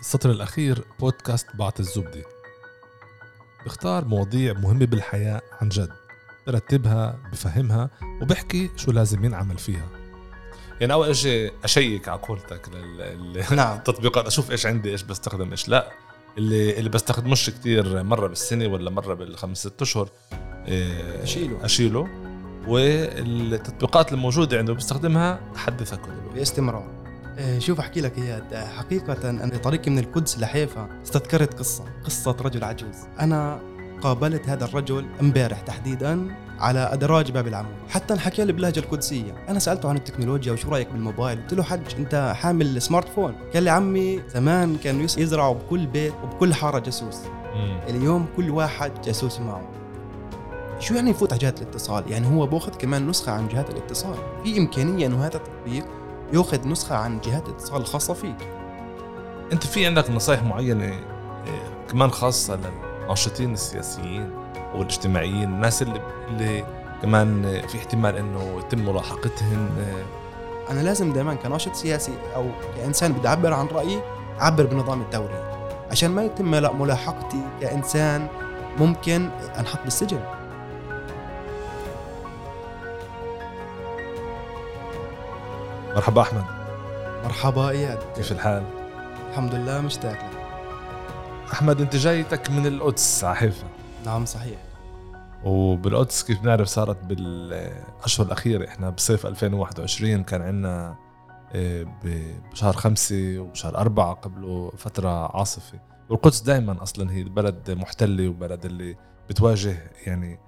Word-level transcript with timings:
السطر 0.00 0.30
الأخير 0.30 0.84
بودكاست 1.00 1.46
بعط 1.54 1.80
الزبدة. 1.80 2.22
بختار 3.66 4.04
مواضيع 4.04 4.52
مهمة 4.52 4.86
بالحياة 4.86 5.42
عن 5.60 5.68
جد 5.68 5.92
برتبها 6.46 7.18
بفهمها 7.32 7.90
وبحكي 8.22 8.70
شو 8.76 8.92
لازم 8.92 9.24
ينعمل 9.24 9.58
فيها. 9.58 9.88
يعني 10.80 10.92
أول 10.92 11.08
أجي 11.08 11.50
أشيك 11.64 12.08
على 12.08 12.20
قولتك 12.20 12.68
نعم. 13.52 13.76
للتطبيقات 13.76 14.26
أشوف 14.26 14.50
إيش 14.50 14.66
عندي 14.66 14.90
إيش 14.90 15.02
بستخدم 15.02 15.50
إيش 15.50 15.68
لا. 15.68 15.92
اللي 16.38 16.78
اللي 16.78 16.90
بستخدموش 16.90 17.50
كتير 17.50 18.02
مرة 18.02 18.26
بالسنة 18.26 18.66
ولا 18.66 18.90
مرة 18.90 19.14
بالخمس 19.14 19.58
ست 19.58 19.82
أشهر 19.82 20.08
إيه، 20.68 21.22
أشيله. 21.22 21.64
أشيله. 21.64 22.08
والتطبيقات 22.66 24.12
الموجودة 24.12 24.58
عنده 24.58 24.72
بستخدمها 24.72 25.40
أحدثها 25.56 25.96
كل 25.96 26.10
باستمرار. 26.34 26.82
آه، 26.82 26.97
شوف 27.58 27.80
أحكي 27.80 28.00
لك 28.00 28.18
اياد 28.18 28.54
حقيقة 28.54 29.30
أنا 29.30 29.56
طريقي 29.56 29.90
من 29.90 29.98
القدس 29.98 30.38
لحيفا 30.38 30.88
استذكرت 31.02 31.58
قصة 31.58 31.84
قصة 32.04 32.36
رجل 32.40 32.64
عجوز. 32.64 32.96
أنا 33.20 33.60
قابلت 34.00 34.48
هذا 34.48 34.64
الرجل 34.64 35.06
امبارح 35.20 35.60
تحديدا 35.60 36.34
على 36.58 36.78
أدراج 36.92 37.30
باب 37.30 37.46
العمود. 37.46 37.74
حتى 37.88 38.14
انحكى 38.14 38.44
لي 38.44 38.52
باللهجه 38.52 38.80
القدسية. 38.80 39.34
أنا 39.48 39.58
سألته 39.58 39.88
عن 39.88 39.96
التكنولوجيا 39.96 40.52
وشو 40.52 40.68
رأيك 40.68 40.88
بالموبايل؟ 40.92 41.40
قلت 41.40 41.54
له 41.54 41.62
حج 41.62 41.94
أنت 41.98 42.32
حامل 42.36 42.82
سمارت 42.82 43.08
فون. 43.08 43.34
قال 43.54 43.62
لي 43.62 43.70
عمي 43.70 44.22
زمان 44.28 44.76
كانوا 44.76 45.02
يزرعوا 45.02 45.54
بكل 45.54 45.86
بيت 45.86 46.14
وبكل 46.24 46.54
حارة 46.54 46.78
جاسوس. 46.78 47.18
اليوم 47.88 48.26
كل 48.36 48.50
واحد 48.50 48.92
جاسوس 49.04 49.40
معه. 49.40 49.68
شو 50.78 50.94
يعني 50.94 51.10
يفوت 51.10 51.32
على 51.32 51.40
جهات 51.40 51.62
الاتصال؟ 51.62 52.04
يعني 52.10 52.36
هو 52.36 52.46
باخذ 52.46 52.72
كمان 52.72 53.08
نسخة 53.08 53.32
عن 53.32 53.48
جهات 53.48 53.70
الاتصال. 53.70 54.16
في 54.44 54.58
إمكانية 54.58 55.06
إنه 55.06 55.26
هذا 55.26 55.36
التطبيق 55.36 55.84
ياخذ 56.32 56.68
نسخة 56.68 56.96
عن 56.96 57.20
جهات 57.20 57.48
الاتصال 57.48 57.80
الخاصة 57.80 58.14
فيك. 58.14 58.48
أنت 59.52 59.66
في 59.66 59.86
عندك 59.86 60.10
نصائح 60.10 60.42
معينة 60.42 60.84
إيه، 60.84 61.00
كمان 61.90 62.10
خاصة 62.10 62.58
للناشطين 63.02 63.52
السياسيين 63.52 64.30
والاجتماعيين 64.74 65.42
الناس 65.44 65.82
اللي 65.82 66.00
اللي 66.28 66.64
كمان 67.02 67.62
في 67.68 67.78
احتمال 67.78 68.16
إنه 68.16 68.58
يتم 68.58 68.78
ملاحقتهم 68.78 69.68
أنا 70.70 70.80
لازم 70.80 71.12
دائما 71.12 71.34
كناشط 71.34 71.74
سياسي 71.74 72.12
أو 72.36 72.46
كإنسان 72.76 73.12
بدي 73.12 73.28
أعبر 73.28 73.52
عن 73.52 73.66
رأيي 73.66 74.00
أعبر 74.40 74.66
بنظام 74.66 75.00
الدوري 75.02 75.44
عشان 75.90 76.10
ما 76.10 76.24
يتم 76.24 76.50
ملاحقتي 76.80 77.42
كإنسان 77.60 78.26
ممكن 78.78 79.30
أنحط 79.58 79.78
بالسجن. 79.84 80.20
مرحبا 85.94 86.22
أحمد. 86.22 86.44
مرحبا 87.24 87.68
إياد. 87.68 87.98
كيف 88.16 88.32
الحال؟ 88.32 88.62
الحمد 89.30 89.54
لله 89.54 89.80
مشتاق 89.80 90.12
لك 90.12 90.38
أحمد 91.52 91.80
أنت 91.80 91.96
جايتك 91.96 92.50
من 92.50 92.66
القدس 92.66 93.24
على 93.24 93.36
حيفا 93.36 93.66
نعم 94.06 94.24
صحيح. 94.24 94.58
وبالقدس 95.44 96.22
كيف 96.22 96.40
بنعرف 96.40 96.68
صارت 96.68 97.04
بالأشهر 97.04 98.26
الأخيرة؟ 98.26 98.68
إحنا 98.68 98.90
بصيف 98.90 99.26
2021 99.26 100.24
كان 100.24 100.42
عندنا 100.42 100.96
آه، 101.54 101.86
بشهر 102.52 102.72
خمسة 102.72 103.38
وبشهر 103.38 103.76
أربعة 103.76 104.14
قبله 104.14 104.72
فترة 104.76 105.36
عاصفة. 105.38 105.78
والقدس 106.08 106.40
دائما 106.40 106.82
أصلا 106.82 107.12
هي 107.12 107.20
البلد 107.22 107.70
محتلة 107.70 108.28
وبلد 108.28 108.64
اللي 108.64 108.96
بتواجه 109.28 109.90
يعني 110.06 110.38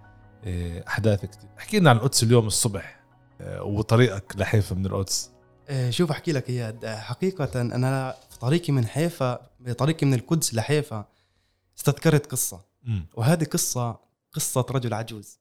آه، 0.44 0.84
أحداث 0.88 1.24
كتير. 1.24 1.50
احكي 1.58 1.78
لنا 1.78 1.90
عن 1.90 1.96
القدس 1.96 2.22
اليوم 2.22 2.46
الصبح. 2.46 2.99
وطريقك 3.46 4.36
لحيفا 4.36 4.74
من 4.74 4.86
القدس 4.86 5.30
آه، 5.68 5.90
شوف 5.90 6.10
أحكي 6.10 6.32
لك 6.32 6.50
اياد 6.50 6.86
حقيقة 6.86 7.60
أنا 7.60 8.16
في 8.30 8.38
طريقي 8.38 8.72
من 8.72 8.86
حيفا 8.86 9.50
طريقي 9.78 10.06
من 10.06 10.14
القدس 10.14 10.54
لحيفا 10.54 11.04
استذكرت 11.78 12.26
قصة. 12.26 12.60
م. 12.84 13.00
وهذه 13.14 13.44
قصة 13.44 14.00
قصة 14.32 14.66
رجل 14.70 14.94
عجوز. 14.94 15.38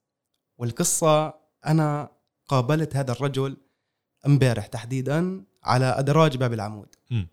والقصة 0.57 1.34
أنا 1.66 2.12
قابلت 2.47 2.96
هذا 2.96 3.12
الرجل 3.12 3.57
امبارح 4.25 4.68
تحديدا 4.68 5.44
على 5.63 5.85
أدراج 5.85 6.38
باب 6.38 6.53
العمود. 6.53 6.96
م. 7.12 7.23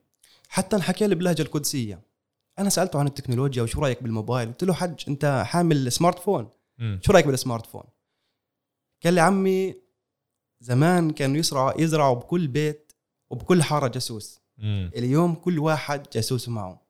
حتى 0.48 0.76
انحكى 0.76 1.06
لي 1.06 1.14
باللهجة 1.14 1.42
القدسية. 1.42 2.00
أنا 2.58 2.68
سألته 2.70 2.98
عن 2.98 3.06
التكنولوجيا 3.06 3.62
وشو 3.62 3.80
رأيك 3.80 4.02
بالموبايل؟ 4.02 4.48
قلت 4.48 4.64
له 4.64 4.74
حج 4.74 5.04
أنت 5.08 5.42
حامل 5.46 5.92
smartphone 5.92 6.48
م. 6.78 6.98
شو 7.02 7.12
رأيك 7.12 7.26
بال 7.26 7.66
smartphone 7.66 7.84
قال 9.04 9.14
لي 9.14 9.20
عمي 9.20 9.85
زمان 10.60 11.10
كانوا 11.10 11.36
يزرعوا 11.36 11.80
يزرعوا 11.80 12.14
بكل 12.14 12.48
بيت 12.48 12.92
وبكل 13.30 13.62
حارة 13.62 13.88
جاسوس. 13.88 14.40
مم. 14.58 14.90
اليوم 14.96 15.34
كل 15.34 15.58
واحد 15.58 16.06
جاسوس 16.12 16.48
معه 16.48 16.82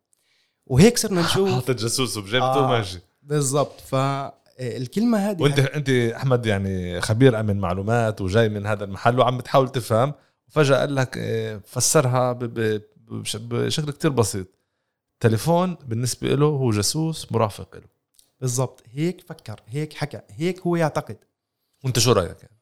وهيك 0.66 0.98
صرنا 0.98 1.20
نشوف 1.26 1.50
حاطط 1.50 1.70
جاسوس 1.70 2.18
بجيبته 2.18 2.64
آه 2.64 2.68
ماشي 2.68 2.98
بالضبط. 3.22 3.80
فالكلمه 3.80 5.18
هذه 5.18 5.42
وانت 5.42 5.58
أنت 5.58 5.90
أحمد 5.90 6.46
يعني 6.46 7.00
خبير 7.00 7.40
امن 7.40 7.56
معلومات 7.60 8.20
وجاي 8.20 8.48
من 8.48 8.66
هذا 8.66 8.84
المحل 8.84 9.18
وعم 9.18 9.40
تحاول 9.40 9.68
تفهم. 9.68 10.14
وفجأة 10.48 10.76
قال 10.76 10.94
لك 10.94 11.16
إيه، 11.16 11.60
فسرها 11.66 12.32
بشكل 13.36 13.90
كتير 13.92 14.10
بسيط. 14.10 14.46
تليفون 15.20 15.76
بالنسبة 15.86 16.28
له 16.28 16.46
هو 16.46 16.70
جاسوس 16.70 17.32
مرافق 17.32 17.76
له. 17.76 17.96
بالضبط. 18.40 18.82
هيك 18.92 19.20
فكر 19.20 19.60
هيك 19.66 19.92
حكى 19.92 20.20
هيك 20.30 20.60
هو 20.60 20.76
يعتقد. 20.76 21.16
وأنت 21.84 21.98
شو 21.98 22.12
رأيك؟ 22.12 22.36
يعني؟ 22.42 22.56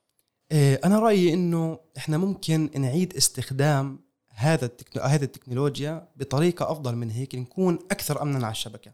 إيه، 0.52 0.80
أنا 0.84 0.98
رأيي 0.98 1.34
إنه 1.34 1.78
إحنا 1.96 2.18
ممكن 2.18 2.70
نعيد 2.76 3.16
استخدام 3.16 4.04
هذا 4.28 4.64
التكنو... 4.64 5.02
هذه 5.02 5.24
التكنولوجيا 5.24 6.08
بطريقة 6.16 6.72
أفضل 6.72 6.96
من 6.96 7.10
هيك 7.10 7.34
نكون 7.34 7.78
أكثر 7.90 8.22
امنا 8.22 8.46
على 8.46 8.52
الشبكة. 8.52 8.92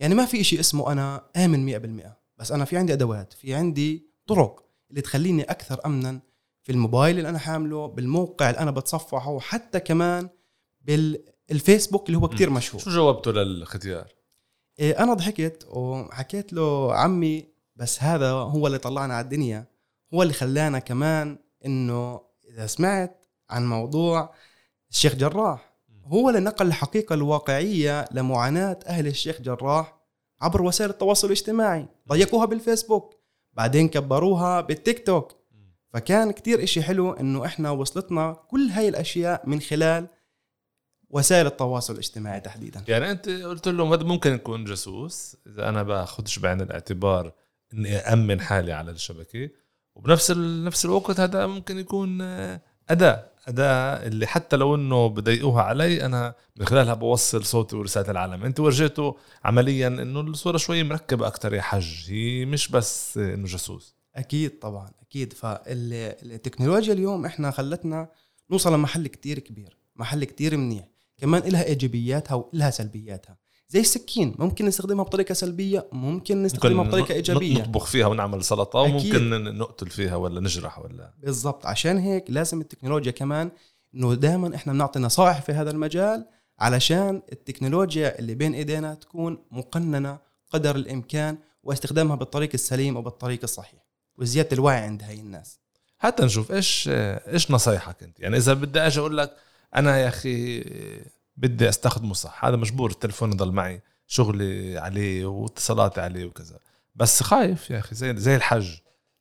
يعني 0.00 0.14
ما 0.14 0.24
في 0.24 0.44
شيء 0.44 0.60
اسمه 0.60 0.92
أنا 0.92 1.22
آمن 1.36 2.02
100% 2.06 2.10
بس 2.38 2.52
أنا 2.52 2.64
في 2.64 2.76
عندي 2.76 2.92
أدوات 2.92 3.32
في 3.32 3.54
عندي 3.54 4.06
طرق 4.26 4.64
اللي 4.90 5.00
تخليني 5.00 5.42
أكثر 5.42 5.80
امنا 5.86 6.20
في 6.62 6.72
الموبايل 6.72 7.18
اللي 7.18 7.28
أنا 7.28 7.38
حامله 7.38 7.86
بالموقع 7.86 8.50
اللي 8.50 8.60
أنا 8.60 8.70
بتصفحه 8.70 9.30
وحتى 9.30 9.80
كمان 9.80 10.28
بالفيسبوك 10.80 12.06
اللي 12.06 12.18
هو 12.18 12.28
كتير 12.28 12.50
مشهور. 12.50 12.82
شو 12.82 12.90
جاوبته 12.90 13.32
للختيار؟ 13.32 14.12
إيه 14.78 15.02
أنا 15.02 15.14
ضحكت 15.14 15.66
وحكيت 15.70 16.52
له 16.52 16.94
عمي 16.94 17.48
بس 17.76 18.02
هذا 18.02 18.30
هو 18.30 18.66
اللي 18.66 18.78
طلعنا 18.78 19.14
على 19.14 19.24
الدنيا. 19.24 19.75
هو 20.14 20.22
اللي 20.22 20.34
خلانا 20.34 20.78
كمان 20.78 21.38
إنه 21.66 22.20
إذا 22.50 22.66
سمعت 22.66 23.26
عن 23.50 23.66
موضوع 23.66 24.34
الشيخ 24.90 25.14
جراح 25.14 25.76
هو 26.06 26.28
اللي 26.28 26.40
نقل 26.40 26.66
الحقيقة 26.66 27.14
الواقعية 27.14 28.04
لمعاناة 28.12 28.78
أهل 28.86 29.06
الشيخ 29.06 29.40
جراح 29.40 29.96
عبر 30.40 30.62
وسائل 30.62 30.90
التواصل 30.90 31.26
الاجتماعي. 31.26 31.88
ضيقوها 32.08 32.46
بالفيسبوك 32.46 33.14
بعدين 33.52 33.88
كبروها 33.88 34.60
بالتيك 34.60 35.06
توك. 35.06 35.36
فكان 35.92 36.30
كتير 36.30 36.62
إشي 36.62 36.82
حلو 36.82 37.12
إنه 37.12 37.44
إحنا 37.44 37.70
وصلتنا 37.70 38.32
كل 38.32 38.68
هاي 38.68 38.88
الأشياء 38.88 39.48
من 39.48 39.60
خلال 39.60 40.06
وسائل 41.10 41.46
التواصل 41.46 41.92
الاجتماعي 41.92 42.40
تحديدا. 42.40 42.84
يعني 42.88 43.10
أنت 43.10 43.28
قلت 43.28 43.68
لهم 43.68 43.92
هذا 43.92 44.04
ممكن 44.04 44.32
يكون 44.32 44.64
جاسوس 44.64 45.36
إذا 45.46 45.68
أنا 45.68 45.82
باخذش 45.82 46.38
بعين 46.38 46.60
الاعتبار 46.60 47.32
إني 47.72 47.96
امن 47.96 48.40
حالي 48.40 48.72
على 48.72 48.90
الشبكة. 48.90 49.50
وبنفس 49.96 50.30
نفس 50.36 50.84
الوقت 50.84 51.20
هذا 51.20 51.46
ممكن 51.46 51.78
يكون 51.78 52.20
آه، 52.20 52.60
أداة. 52.88 53.30
أداة 53.48 54.06
اللي 54.06 54.26
حتى 54.26 54.56
لو 54.56 54.74
إنه 54.74 55.06
بضايقوها 55.06 55.62
علي 55.62 56.06
أنا 56.06 56.34
من 56.56 56.66
خلالها 56.66 56.94
بوصل 56.94 57.44
صوتي 57.44 57.76
ورسالة 57.76 58.10
العالم. 58.10 58.44
انت 58.44 58.60
ورجيته 58.60 59.16
عمليا 59.44 59.88
إنه 59.88 60.20
الصورة 60.20 60.56
شوي 60.56 60.82
مركبة 60.82 61.26
أكثر 61.26 61.54
يا 61.54 61.62
حج 61.62 62.10
هي 62.10 62.44
مش 62.44 62.68
بس 62.68 63.18
إنه 63.18 63.46
جاسوس. 63.46 63.94
أكيد 64.14 64.58
طبعا 64.58 64.90
أكيد. 65.02 65.32
فالتكنولوجيا 65.32 66.92
اليوم 66.92 67.26
إحنا 67.26 67.50
خلتنا 67.50 68.08
نوصل 68.50 68.74
لمحل 68.74 69.06
كتير 69.06 69.38
كبير 69.38 69.76
محل 69.96 70.24
كتير 70.24 70.56
منيح. 70.56 70.88
كمان 71.18 71.42
إلها 71.42 71.64
إيجابياتها 71.64 72.34
وإلها 72.34 72.70
سلبياتها. 72.70 73.36
زي 73.68 73.80
السكين 73.80 74.34
ممكن 74.38 74.66
نستخدمها 74.66 75.04
بطريقة 75.04 75.32
سلبية 75.32 75.86
ممكن 75.92 76.42
نستخدمها 76.42 76.76
ممكن 76.76 76.88
بطريقة 76.88 77.14
إيجابية. 77.14 77.62
نطبخ 77.62 77.86
فيها 77.86 78.06
ونعمل 78.06 78.44
سلطة 78.44 78.78
وممكن 78.78 79.30
نقتل 79.58 79.90
فيها 79.90 80.16
ولا 80.16 80.40
نجرح 80.40 80.78
ولا. 80.78 81.14
بالضبط. 81.22 81.66
عشان 81.66 81.98
هيك 81.98 82.24
لازم 82.28 82.60
التكنولوجيا 82.60 83.12
كمان 83.12 83.50
إنه 83.94 84.14
دائما 84.14 84.54
إحنا 84.54 84.72
بنعطي 84.72 84.98
نصائح 84.98 85.42
في 85.42 85.52
هذا 85.52 85.70
المجال 85.70 86.26
علشان 86.58 87.22
التكنولوجيا 87.32 88.18
اللي 88.18 88.34
بين 88.34 88.54
إيدينا 88.54 88.94
تكون 88.94 89.38
مقننة 89.50 90.18
قدر 90.50 90.76
الإمكان 90.76 91.38
واستخدامها 91.62 92.16
بالطريق 92.16 92.50
السليم 92.54 92.96
وبالطريق 92.96 93.40
الصحيح 93.42 93.86
وزيادة 94.18 94.48
الوعي 94.52 94.78
عند 94.78 95.02
هاي 95.02 95.20
الناس. 95.20 95.58
حتى 95.98 96.24
نشوف 96.24 96.52
إيش 96.52 96.88
إيش 96.92 97.50
نصايحك 97.50 98.02
أنت؟ 98.02 98.20
يعني 98.20 98.36
إذا 98.36 98.54
بدي 98.54 98.80
أجي 98.80 99.00
أقول 99.00 99.18
لك 99.18 99.36
أنا 99.76 99.98
يا 99.98 100.08
أخي 100.08 100.64
بدي 101.36 101.68
أستخدمه 101.68 102.14
صح 102.14 102.44
هذا 102.44 102.56
مجبور 102.56 102.90
التلفون 102.90 103.32
يضل 103.32 103.52
معي 103.52 103.82
شغلي 104.06 104.78
عليه 104.78 105.26
واتصالاتي 105.26 106.00
عليه 106.00 106.24
وكذا 106.24 106.58
بس 106.94 107.22
خايف 107.22 107.70
يا 107.70 107.78
أخي 107.78 107.94
زي 107.94 108.16
زي 108.16 108.36
الحج 108.36 108.76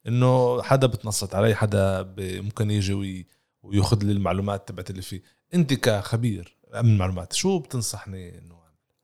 إنه 0.07 0.62
حدا 0.62 0.88
بتنصت 0.88 1.35
علي 1.35 1.56
حدا 1.56 2.13
ممكن 2.19 2.71
يجي 2.71 3.27
وياخذ 3.63 4.03
لي 4.03 4.12
المعلومات 4.12 4.67
تبعت 4.67 4.89
اللي 4.89 5.01
فيه 5.01 5.21
أنت 5.53 5.73
كخبير 5.73 6.57
امن 6.75 6.89
المعلومات 6.94 7.33
شو 7.33 7.59
بتنصحني 7.59 8.39
إنه؟ 8.39 8.56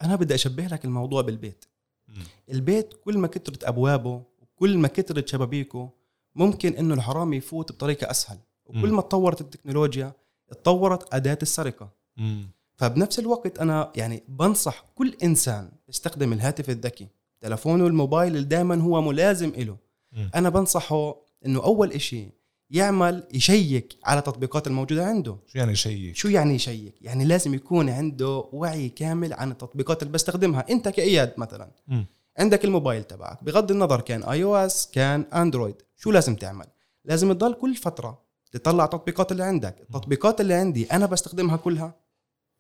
أنا 0.02 0.16
بدي 0.16 0.36
أشبه 0.36 0.66
لك 0.66 0.86
الموضوع 0.86 1.22
بالبيت 1.22 1.66
مم. 2.08 2.24
البيت 2.52 2.94
كل 2.94 3.18
ما 3.18 3.28
كترت 3.28 3.64
أبوابه 3.64 4.24
وكل 4.40 4.78
ما 4.78 4.88
كترت 4.88 5.28
شبابيكه 5.28 5.90
ممكن 6.36 6.74
إنه 6.74 6.94
الحرامي 6.94 7.38
يفوت 7.38 7.72
بطريقة 7.72 8.12
أسهل 8.12 8.38
وكل. 8.66 8.92
ما 8.92 9.02
تطورت 9.02 9.42
التكنولوجيا 9.42 10.14
اتطورت 10.52 11.14
أداة 11.14 11.38
السرقة 11.42 11.90
مم. 12.18 12.52
فبنفس 12.82 13.20
الوقت 13.20 13.60
أنا 13.60 13.92
يعني 13.96 14.24
بنصح 14.28 14.86
كل 14.96 15.16
إنسان 15.24 15.72
يستخدم 15.90 16.34
الهاتف 16.34 16.70
الذكي 16.70 17.08
تلفونه 17.42 17.88
الموبايل 17.88 18.36
اللي 18.36 18.48
دائما 18.48 18.76
هو 18.76 19.02
ملازم 19.02 19.52
له 19.58 19.78
مم. 20.12 20.32
أنا 20.36 20.50
بنصحه 20.50 21.16
إنه 21.46 21.64
أول 21.64 21.92
إشي 21.92 22.30
يعمل 22.70 23.24
يشيك 23.34 23.98
على 24.04 24.20
التطبيقات 24.20 24.68
الموجودة 24.68 25.06
عنده. 25.06 25.38
شو 25.48 25.60
يعني 25.60 25.76
شيء 25.76 26.14
شو 26.14 26.28
يعني 26.28 26.56
يشيك؟ 26.56 26.94
يعني 27.02 27.26
لازم 27.26 27.54
يكون 27.54 27.90
عنده 27.90 28.44
وعي 28.54 28.90
كامل 28.90 29.34
عن 29.34 29.52
التطبيقات 29.52 30.02
اللي 30.04 30.14
بستخدمها. 30.14 30.66
أنت 30.70 30.90
كإياد 30.90 31.34
مثلا. 31.38 31.72
مم. 31.88 32.06
عندك 32.38 32.66
الموبايل 32.66 33.04
تبعك. 33.04 33.44
بغض 33.44 33.72
النظر 33.72 34.02
كان 34.02 34.24
iOS 34.24 34.92
كان 34.92 35.26
Android 35.34 35.76
شو 35.96 36.12
لازم 36.12 36.36
تعمل؟ 36.36 36.66
لازم 37.06 37.34
تضل 37.34 37.54
كل 37.54 37.76
فترة 37.76 38.22
تطلع 38.52 38.84
التطبيقات 38.86 39.32
اللي 39.32 39.44
عندك. 39.44 39.76
التطبيقات 39.82 40.42
اللي 40.42 40.54
عندي 40.54 40.86
أنا 40.86 41.06
بستخدمها 41.06 41.58
كلها 41.58 42.01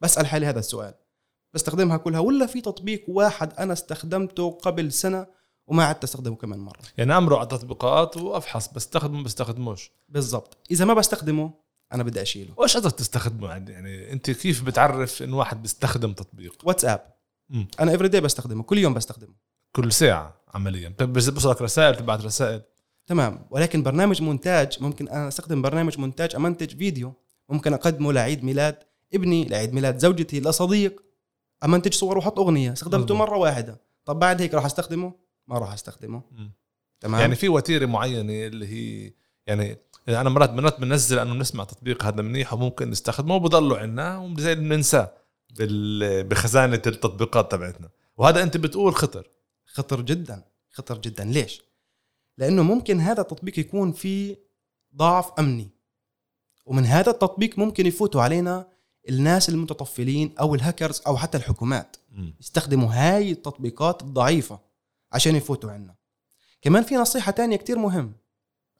بسأل 0.01 0.27
حالي 0.27 0.45
هذا 0.45 0.59
السؤال. 0.59 0.93
بستخدمها 1.53 1.97
كلها 1.97 2.19
ولا 2.19 2.45
في 2.45 2.61
تطبيق 2.61 3.05
واحد 3.07 3.53
أنا 3.53 3.73
استخدمته 3.73 4.51
قبل 4.51 4.91
سنة 4.91 5.27
وما 5.67 5.83
عدت 5.83 6.03
أستخدمه 6.03 6.35
كمان 6.35 6.59
مرة؟ 6.59 6.79
يعني 6.97 7.17
أمره 7.17 7.35
على 7.35 7.43
التطبيقات 7.43 8.17
وأفحص 8.17 8.73
بستخدمه 8.73 9.23
بستخدموش. 9.23 9.91
بالضبط. 10.09 10.57
إذا 10.71 10.85
ما 10.85 10.93
بستخدمه 10.93 11.53
أنا 11.93 12.03
بدي 12.03 12.21
أشيله. 12.21 12.53
وايش 12.57 12.77
قصدك 12.77 12.91
تستخدمه 12.91 13.49
يعني 13.49 14.11
أنت 14.11 14.31
كيف 14.31 14.63
بتعرف 14.63 15.23
انه 15.23 15.37
واحد 15.37 15.61
بيستخدم 15.61 16.13
تطبيق؟ 16.13 16.55
واتساب. 16.63 17.13
أنا 17.79 17.95
every 17.95 18.07
day 18.07 18.21
بستخدمه 18.21 18.63
كل 18.63 18.77
يوم 18.77 18.93
بستخدمه. 18.93 19.33
كل 19.75 19.91
ساعة 19.91 20.41
عمليا. 20.53 20.93
طيب 20.97 21.13
بوصلك 21.13 21.61
رسائل 21.61 21.95
تبعت 21.95 22.21
رسائل. 22.21 22.61
تمام. 23.07 23.47
ولكن 23.49 23.83
برنامج 23.83 24.21
مونتاج 24.21 24.77
ممكن 24.83 25.09
أنا 25.09 25.27
أستخدم 25.27 25.61
برنامج 25.61 25.99
مونتاج 25.99 26.35
أمنتج 26.35 26.77
فيديو 26.77 27.13
ممكن 27.49 27.73
أقدمه 27.73 28.13
لعيد 28.13 28.43
ميلاد. 28.43 28.77
ابني 29.13 29.45
لعيد 29.45 29.73
ميلاد 29.73 29.97
زوجتي 29.97 30.39
لصديق. 30.39 31.03
أمنتج 31.63 31.93
صور 31.93 32.17
واحط 32.17 32.39
أغنية. 32.39 32.73
استخدمته. 32.73 33.15
مرة 33.15 33.37
واحدة. 33.37 33.81
طب 34.05 34.19
بعد 34.19 34.41
هيك 34.41 34.53
راح 34.53 34.65
أستخدمه؟ 34.65 35.13
ما 35.47 35.57
راح 35.57 35.73
أستخدمه. 35.73 36.21
تمام؟ 36.99 37.21
يعني 37.21 37.35
في 37.35 37.49
وتيرة 37.49 37.85
معينة 37.85 38.47
اللي 38.47 38.67
هي 38.67 39.13
يعني 39.47 39.77
أنا 40.07 40.29
مرات 40.29 40.49
مرات 40.49 40.79
بنزل 40.79 41.19
أنه 41.19 41.33
بنسمع 41.33 41.63
تطبيق 41.63 42.05
هذا 42.05 42.21
منيح 42.21 42.53
وممكن 42.53 42.89
نستخدمه 42.89 43.35
وبضله 43.35 43.77
عنا 43.77 44.17
وزي 44.17 44.55
بننساه 44.55 45.13
بخزانة 46.21 46.81
التطبيقات 46.87 47.51
تبعتنا. 47.51 47.89
وهذا 48.17 48.43
أنت 48.43 48.57
بتقول 48.57 48.95
خطر. 48.95 49.29
خطر 49.65 50.01
جدا. 50.01 50.43
خطر 50.71 50.97
جدا. 50.97 51.23
ليش؟ 51.23 51.61
لأنه 52.37 52.63
ممكن 52.63 52.99
هذا 52.99 53.21
التطبيق 53.21 53.59
يكون 53.59 53.91
فيه 53.91 54.35
ضعف 54.95 55.31
أمني. 55.39 55.69
ومن 56.65 56.85
هذا 56.85 57.11
التطبيق 57.11 57.59
ممكن 57.59 57.85
يفوتوا 57.85 58.21
علينا 58.21 58.67
الناس 59.09 59.49
المتطفلين 59.49 60.33
أو 60.39 60.55
الهاكرز 60.55 61.01
أو 61.07 61.17
حتى 61.17 61.37
الحكومات. 61.37 61.97
يستخدموا 62.39 62.89
هاي 62.93 63.31
التطبيقات 63.31 64.01
الضعيفة 64.01 64.59
عشان 65.11 65.35
يفوتوا 65.35 65.71
عنا. 65.71 65.95
كمان 66.61 66.83
في 66.83 66.95
نصيحة 66.95 67.31
تانية 67.31 67.55
كتير 67.55 67.77
مهم 67.77 68.13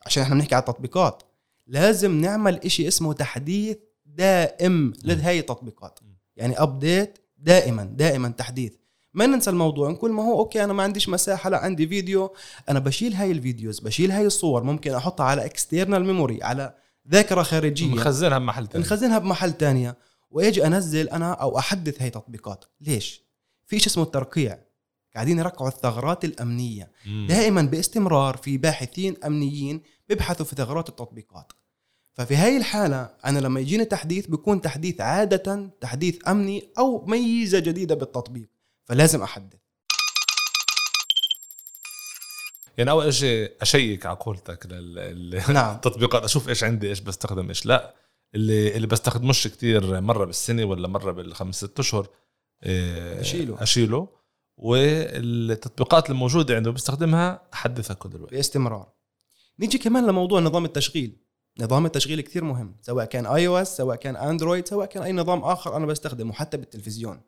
عشان 0.06 0.22
إحنا 0.22 0.34
بنحكي 0.34 0.54
على 0.54 0.62
التطبيقات. 0.62 1.22
لازم 1.66 2.20
نعمل 2.20 2.54
إشي 2.64 2.88
اسمه 2.88 3.12
تحديث 3.12 3.76
دائم 4.06 4.92
لهي 5.04 5.38
التطبيقات. 5.38 5.98
يعني 6.36 6.62
update 6.62 7.18
دائما 7.38 7.84
دائما 7.84 8.28
تحديث. 8.28 8.72
ما 9.14 9.26
ننسى 9.26 9.50
الموضوع. 9.50 9.90
نقول 9.90 10.12
ما 10.12 10.22
هو 10.22 10.38
okay 10.38 10.64
أنا 10.64 10.72
ما 10.72 10.82
عنديش 10.82 11.08
مساحة 11.08 11.50
لا 11.50 11.58
عندي 11.58 11.88
فيديو. 11.88 12.34
أنا 12.68 12.78
بشيل 12.78 13.14
هاي 13.14 13.32
ال 13.32 13.39
videos 13.39 13.80
بشيل 13.80 14.10
هاي 14.10 14.26
الصور 14.26 14.62
ممكن 14.62 14.94
أحطها 14.94 15.26
على 15.26 15.44
external 15.44 16.04
memory 16.04 16.42
على 16.42 16.74
ذاكرة 17.10 17.42
خارجية. 17.42 17.94
مخزنها 17.94 18.38
بمحل 18.38 18.66
تاني. 18.66 18.84
نخزنها 18.84 19.18
بمحل 19.18 19.52
تانية. 19.52 19.96
واجي 20.32 20.66
أنزل 20.66 21.08
أنا 21.08 21.32
أو 21.32 21.58
أحدث 21.58 22.02
هاي 22.02 22.10
تطبيقات. 22.10 22.64
ليش؟ 22.80 23.22
في 23.66 23.78
شيء 23.78 23.88
اسمه 23.88 24.02
الترقيع. 24.04 24.58
قاعدين 25.14 25.38
يرقعوا 25.38 25.68
الثغرات 25.68 26.24
الأمنية. 26.24 26.90
مم. 27.06 27.26
دائما 27.28 27.62
باستمرار 27.62 28.36
في 28.36 28.58
باحثين 28.58 29.16
أمنيين 29.24 29.82
بيبحثوا 30.08 30.46
في 30.46 30.56
ثغرات 30.56 30.88
التطبيقات. 30.88 31.52
ففي 32.14 32.36
هاي 32.36 32.56
الحالة 32.56 33.10
أنا 33.24 33.38
لما 33.38 33.60
يجيني 33.60 33.84
تحديث 33.84 34.26
بيكون 34.26 34.60
تحديث 34.60 35.00
عادة 35.00 35.70
تحديث 35.80 36.28
أمني 36.28 36.68
أو 36.78 37.04
ميزة 37.06 37.58
جديدة 37.58 37.94
بالتطبيق. 37.94 38.48
فلازم 38.84 39.22
أحدث. 39.22 39.58
يعني 42.78 42.90
أول 42.90 43.14
شيء 43.14 43.52
أشيك 43.62 44.06
على 44.06 44.16
قولتك 44.16 44.66
لل- 44.66 45.42
نعم. 45.52 45.80
أشوف 46.14 46.48
إيش 46.48 46.64
عندي 46.64 46.88
إيش 46.88 47.00
بستخدم 47.00 47.48
إيش 47.48 47.66
لا. 47.66 47.94
اللي 48.34 48.76
اللي 48.76 48.86
بستخدموش 48.86 49.48
كتير 49.48 50.00
مرة 50.00 50.24
بالسنة 50.24 50.64
ولا 50.64 50.88
مرة 50.88 51.12
بالخمس 51.12 51.56
ست 51.56 51.78
أشهر 51.78 52.08
إيه، 52.62 53.20
أشيله. 53.20 53.62
أشيله. 53.62 54.08
والتطبيقات 54.56 56.10
الموجودة 56.10 56.56
عنده 56.56 56.70
بستخدمها 56.70 57.48
احدثها 57.54 57.94
كل 57.94 58.10
الوقت 58.14 58.30
باستمرار. 58.30 58.92
نيجي 59.58 59.78
كمان 59.78 60.06
لموضوع 60.06 60.40
نظام 60.40 60.64
التشغيل. 60.64 61.16
نظام 61.60 61.86
التشغيل 61.86 62.20
كثير 62.20 62.44
مهم 62.44 62.76
سواء 62.82 63.04
كان 63.04 63.26
iOS 63.26 63.76
سواء 63.76 63.96
كان 63.96 64.16
Android 64.16 64.68
سواء 64.68 64.86
كان 64.86 65.02
أي 65.02 65.12
نظام 65.12 65.44
آخر 65.44 65.76
أنا 65.76 65.86
بستخدمه 65.86 66.32
حتى 66.32 66.56
بالتلفزيون. 66.56 67.20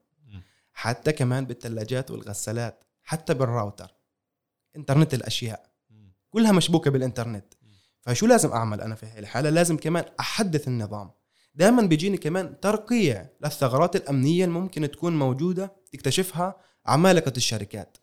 حتى 0.73 1.13
كمان 1.13 1.47
بالثلاجات 1.47 2.11
والغسالات 2.11 2.85
حتى 3.03 3.35
بالراوتر. 3.35 3.95
إنترنت 4.77 5.15
الأشياء. 5.15 5.71
كلها 6.31 6.53
مشبوكة 6.53 6.91
بالإنترنت. 6.91 7.55
فشو 8.05 8.27
لازم 8.27 8.53
أعمل 8.53 8.81
أنا 8.81 8.95
في 8.95 9.07
هاي 9.07 9.19
الحالة؟ 9.19 9.51
لازم 9.51 9.77
كمان 9.77 10.05
أحدث 10.21 10.69
النظام. 10.69 11.11
دائما 11.55 11.83
بيجيني 11.83 12.17
كمان 12.17 12.61
ترقيع 12.61 13.27
للثغرات 13.45 13.97
الأمنية 13.97 14.45
اللي 14.45 14.59
ممكن 14.59 14.91
تكون 14.91 15.19
موجودة 15.19 15.73
تكتشفها 15.93 16.57
عمالقة 16.87 17.33
الشركات. 17.37 17.97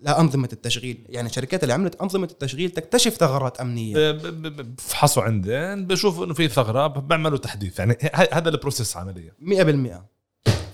لانظمه 0.00 0.48
التشغيل. 0.52 1.06
يعني 1.08 1.28
الشركات 1.28 1.62
اللي 1.62 1.74
عملت 1.74 2.00
أنظمة 2.02 2.28
التشغيل 2.30 2.70
تكتشف 2.70 3.14
ثغرات 3.14 3.60
أمنية. 3.60 4.10
بفحصوا 4.10 5.22
عندين 5.22 5.86
بشوفوا 5.86 6.24
إنه 6.24 6.34
في 6.34 6.48
ثغرة 6.48 6.86
بعملوا 6.86 7.38
تحديث. 7.38 7.78
يعني 7.78 7.96
هذا 8.32 8.48
ال 8.48 8.54
process 8.54 8.96
عمليا. 8.96 9.32
100% 9.38 10.02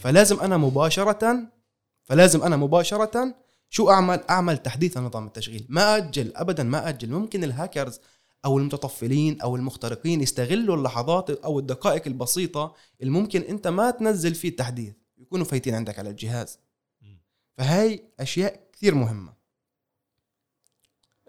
فلازم 0.01 0.41
أنا 0.41 0.57
مباشرة 0.57 1.39
فلازم 2.05 2.43
أنا 2.43 2.57
مباشرة 2.57 3.35
شو 3.75 3.91
أعمل؟ 3.91 4.25
أعمل 4.31 4.59
تحديث 4.59 4.97
لنظام 4.97 5.27
التشغيل. 5.27 5.67
ما 5.69 5.97
أجل 5.97 6.33
ابدا 6.37 6.63
ما 6.63 6.89
أجل. 6.89 7.11
ممكن 7.11 7.45
الهاكرز 7.45 8.01
أو 8.45 8.59
المتطفلين 8.59 9.41
أو 9.41 9.57
المخترقين 9.57 10.21
يستغلوا 10.21 10.77
اللحظات 10.77 11.31
أو 11.31 11.59
الدقائق 11.59 12.03
البسيطة 12.07 12.75
اللي 13.01 13.13
ممكن 13.13 13.41
أنت 13.41 13.67
ما 13.69 13.91
تنزل 13.91 14.35
فيه 14.35 14.49
التحديث. 14.49 14.95
يكونوا 15.19 15.45
فايتين 15.45 15.75
عندك 15.75 15.99
على 15.99 16.11
الجهاز. 16.11 16.59
فهاي 17.59 18.05
أشياء 18.21 18.61
كثير 18.73 18.95
مهمة. 18.95 19.33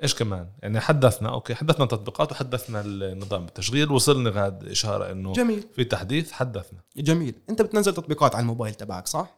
إيش 0.04 0.16
كمان؟ 0.16 0.50
يعني 0.64 0.80
حدثنا 0.80 1.30
okay 1.30 1.56
حدثنا 1.56 1.86
تطبيقات 1.86 2.32
وحدثنا 2.32 2.82
النظام 2.82 3.46
التشغيل. 3.46 3.92
وصلنا 3.92 4.30
غاد 4.30 4.64
إشارة 4.68 5.12
إنه 5.12 5.34
جميل. 5.34 5.68
في 5.76 5.84
تحديث 5.84 6.32
حدثنا. 6.32 6.80
جميل. 6.98 7.36
أنت 7.50 7.62
بتنزل 7.62 7.94
تطبيقات 7.94 8.36
على 8.36 8.42
الموبايل 8.42 8.74
تبعك 8.74 9.08
صح؟ 9.08 9.36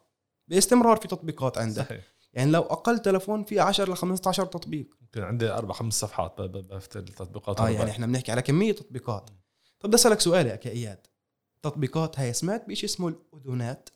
باستمرار 0.48 0.98
في 0.98 1.08
تطبيقات 1.08 1.58
عندك. 1.58 1.86
صحيح. 1.86 2.17
يعني 2.34 2.52
لو 2.52 2.62
أقل 2.62 3.00
تلفون 3.00 3.44
في 3.44 3.60
10 3.60 3.92
ل 3.92 3.96
15 3.98 4.46
تطبيق. 4.46 4.88
يمكن 5.02 5.24
عندي 5.24 5.52
أربع 5.52 5.74
خمس 5.74 5.94
صفحات 5.94 6.42
بفتح 6.42 6.96
التطبيقات 7.00 7.60
آه 7.60 7.70
يعني. 7.70 7.92
إحنا 7.92 8.06
بنحكي 8.06 8.32
على 8.32 8.42
كمية 8.42 8.72
تطبيقات. 8.72 9.30
طب 9.80 9.90
بدي 9.90 9.96
اسالك 9.96 10.20
سؤال 10.20 10.48
يا 10.48 10.56
كاياد 10.56 11.00
تطبيقات 11.62 12.20
هاي 12.20 12.34
سمعت 12.34 12.70
بشيء 12.70 12.90
اسمه 12.90 13.08
الاذونات 13.34 13.90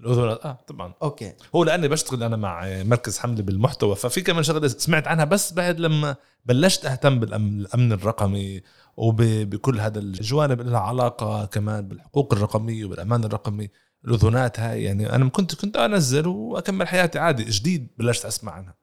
الاذونات 0.00 0.46
آه 0.46 0.58
طبعا. 0.66 0.94
أوكي. 1.02 1.32
هو 1.54 1.64
لأني 1.64 1.88
بشتغل 1.88 2.22
أنا 2.22 2.36
مع 2.36 2.82
مركز 2.82 3.18
حملة 3.18 3.42
بالمحتوى 3.42 3.96
ففي 3.96 4.20
كمان 4.20 4.42
شغلة 4.42 4.68
سمعت 4.68 5.08
عنها 5.08 5.24
بس 5.24 5.52
بعد 5.52 5.80
لما 5.80 6.16
بلشت 6.44 6.86
أهتم 6.86 7.20
بالامن 7.20 7.60
الأمن 7.60 7.92
الرقمي 7.92 8.62
وبكل 8.96 9.80
هذا 9.80 9.98
الجوانب 9.98 10.60
اللي 10.60 10.72
لها 10.72 10.80
علاقة 10.80 11.44
كمان 11.44 11.88
بالحقوق 11.88 12.34
الرقمية 12.34 12.84
والامان 12.84 13.24
الرقمي. 13.24 13.70
الاذونات 14.04 14.60
هاي 14.60 14.82
يعني 14.82 15.14
أنا 15.14 15.28
كنت 15.28 15.54
كنت 15.54 15.76
أنزل 15.76 16.26
وأكمل 16.26 16.88
حياتي 16.88 17.18
عادي 17.18 17.44
جديد 17.44 17.88
بلشت 17.98 18.24
أسمع 18.24 18.52
عنها. 18.52 18.74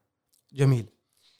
جميل. 0.53 0.85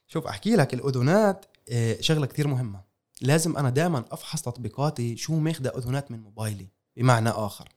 شوف 0.08 0.28
أحكي 0.28 0.56
لك 0.56 0.74
الأذونات 0.74 1.46
آه، 1.70 2.02
شغلة 2.02 2.26
كثير 2.26 2.48
مهمة. 2.48 2.84
لازم 3.22 3.58
أنا 3.58 3.70
دائما 3.70 4.06
أفحص 4.12 4.42
تطبيقاتي 4.42 5.18
شو 5.18 5.40
ماخذه 5.40 5.68
أذونات 5.78 6.12
من 6.12 6.20
موبايلي 6.20 6.68
بمعنى 6.98 7.30
آخر. 7.30 7.70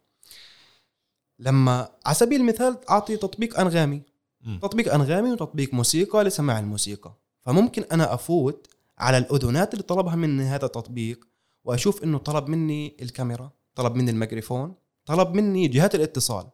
لما 1.39 1.89
على 2.07 2.15
سبيل 2.15 2.41
المثال 2.41 2.91
أعطي 2.91 3.17
تطبيق 3.17 3.61
أنغامي. 3.61 4.03
مم. 4.41 4.59
تطبيق 4.63 4.95
أنغامي 4.95 5.33
وتطبيق 5.33 5.75
موسيقى 5.75 6.25
لسماع 6.25 6.59
الموسيقى. 6.59 7.15
فممكن 7.43 7.85
أنا 7.93 8.15
أفوت 8.15 8.67
على 8.99 9.19
الأذونات 9.19 9.73
اللي 9.73 9.83
طلبها 9.83 10.17
مني 10.17 10.43
هذا 10.43 10.67
التطبيق 10.67 11.29
وأشوف 11.65 12.05
إنه 12.05 12.19
طلب 12.19 12.49
مني 12.49 12.97
الكاميرا 13.03 13.51
طلب 13.75 13.95
مني 13.95 14.11
الميكروفون 14.11 14.75
طلب 15.07 15.35
مني 15.35 15.69
جهات 15.69 15.95
الاتصال. 15.95 16.51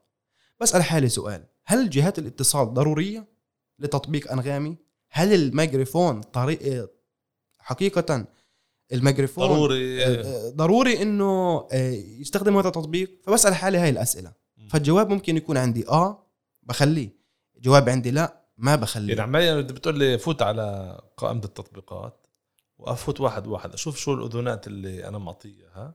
بسأل 0.61 0.83
حالي 0.83 1.09
سؤال 1.09 1.45
هل 1.64 1.90
جهات 1.90 2.19
الاتصال 2.19 2.75
ضرورية 2.75 3.28
لتطبيق 3.78 4.33
أنغامي؟ 4.33 4.76
هل 5.11 5.35
الميكروفون 5.35 6.21
طريقه 6.21 6.88
حقيقة 7.59 8.26
الميكروفون 8.93 9.49
ضروري. 9.49 10.05
آه، 10.05 10.50
ضروري 10.50 11.02
إنه 11.02 11.59
آه، 11.73 11.90
يستخدم 12.21 12.57
هذا 12.57 12.69
التطبيق؟ 12.69 13.21
فبسأل 13.23 13.55
حالي 13.55 13.78
هاي 13.78 13.90
الأسئلة. 13.90 14.33
فالجواب 14.71 15.11
ممكن 15.11 15.37
يكون 15.37 15.57
عندي 15.57 15.88
آه 15.88 16.26
بخليه. 16.62 17.19
جواب 17.59 17.88
عندي 17.88 18.11
لا 18.11 18.45
ما 18.59 18.76
بخليه. 18.76 19.09
يعني 19.09 19.21
عمالي 19.21 19.61
انت 19.61 19.73
بتقول 19.73 19.99
لي 19.99 20.19
فوت 20.19 20.43
على 20.43 20.99
قائمة 21.17 21.45
التطبيقات 21.45 22.26
وأفوت 22.78 23.21
واحد 23.21 23.47
واحد 23.47 23.73
أشوف 23.73 23.97
شو 23.97 24.14
الأذونات 24.14 24.67
اللي 24.67 25.09
أنا 25.09 25.19
معطيها. 25.19 25.95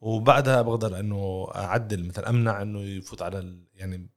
وبعدها 0.00 0.62
بقدر 0.62 1.00
انه 1.00 1.48
اعدل 1.54 2.08
مثلا 2.08 2.30
امنع 2.30 2.62
انه 2.62 2.80
يفوت 2.80 3.22
على 3.22 3.38
ال... 3.38 3.64
يعني 3.74 4.10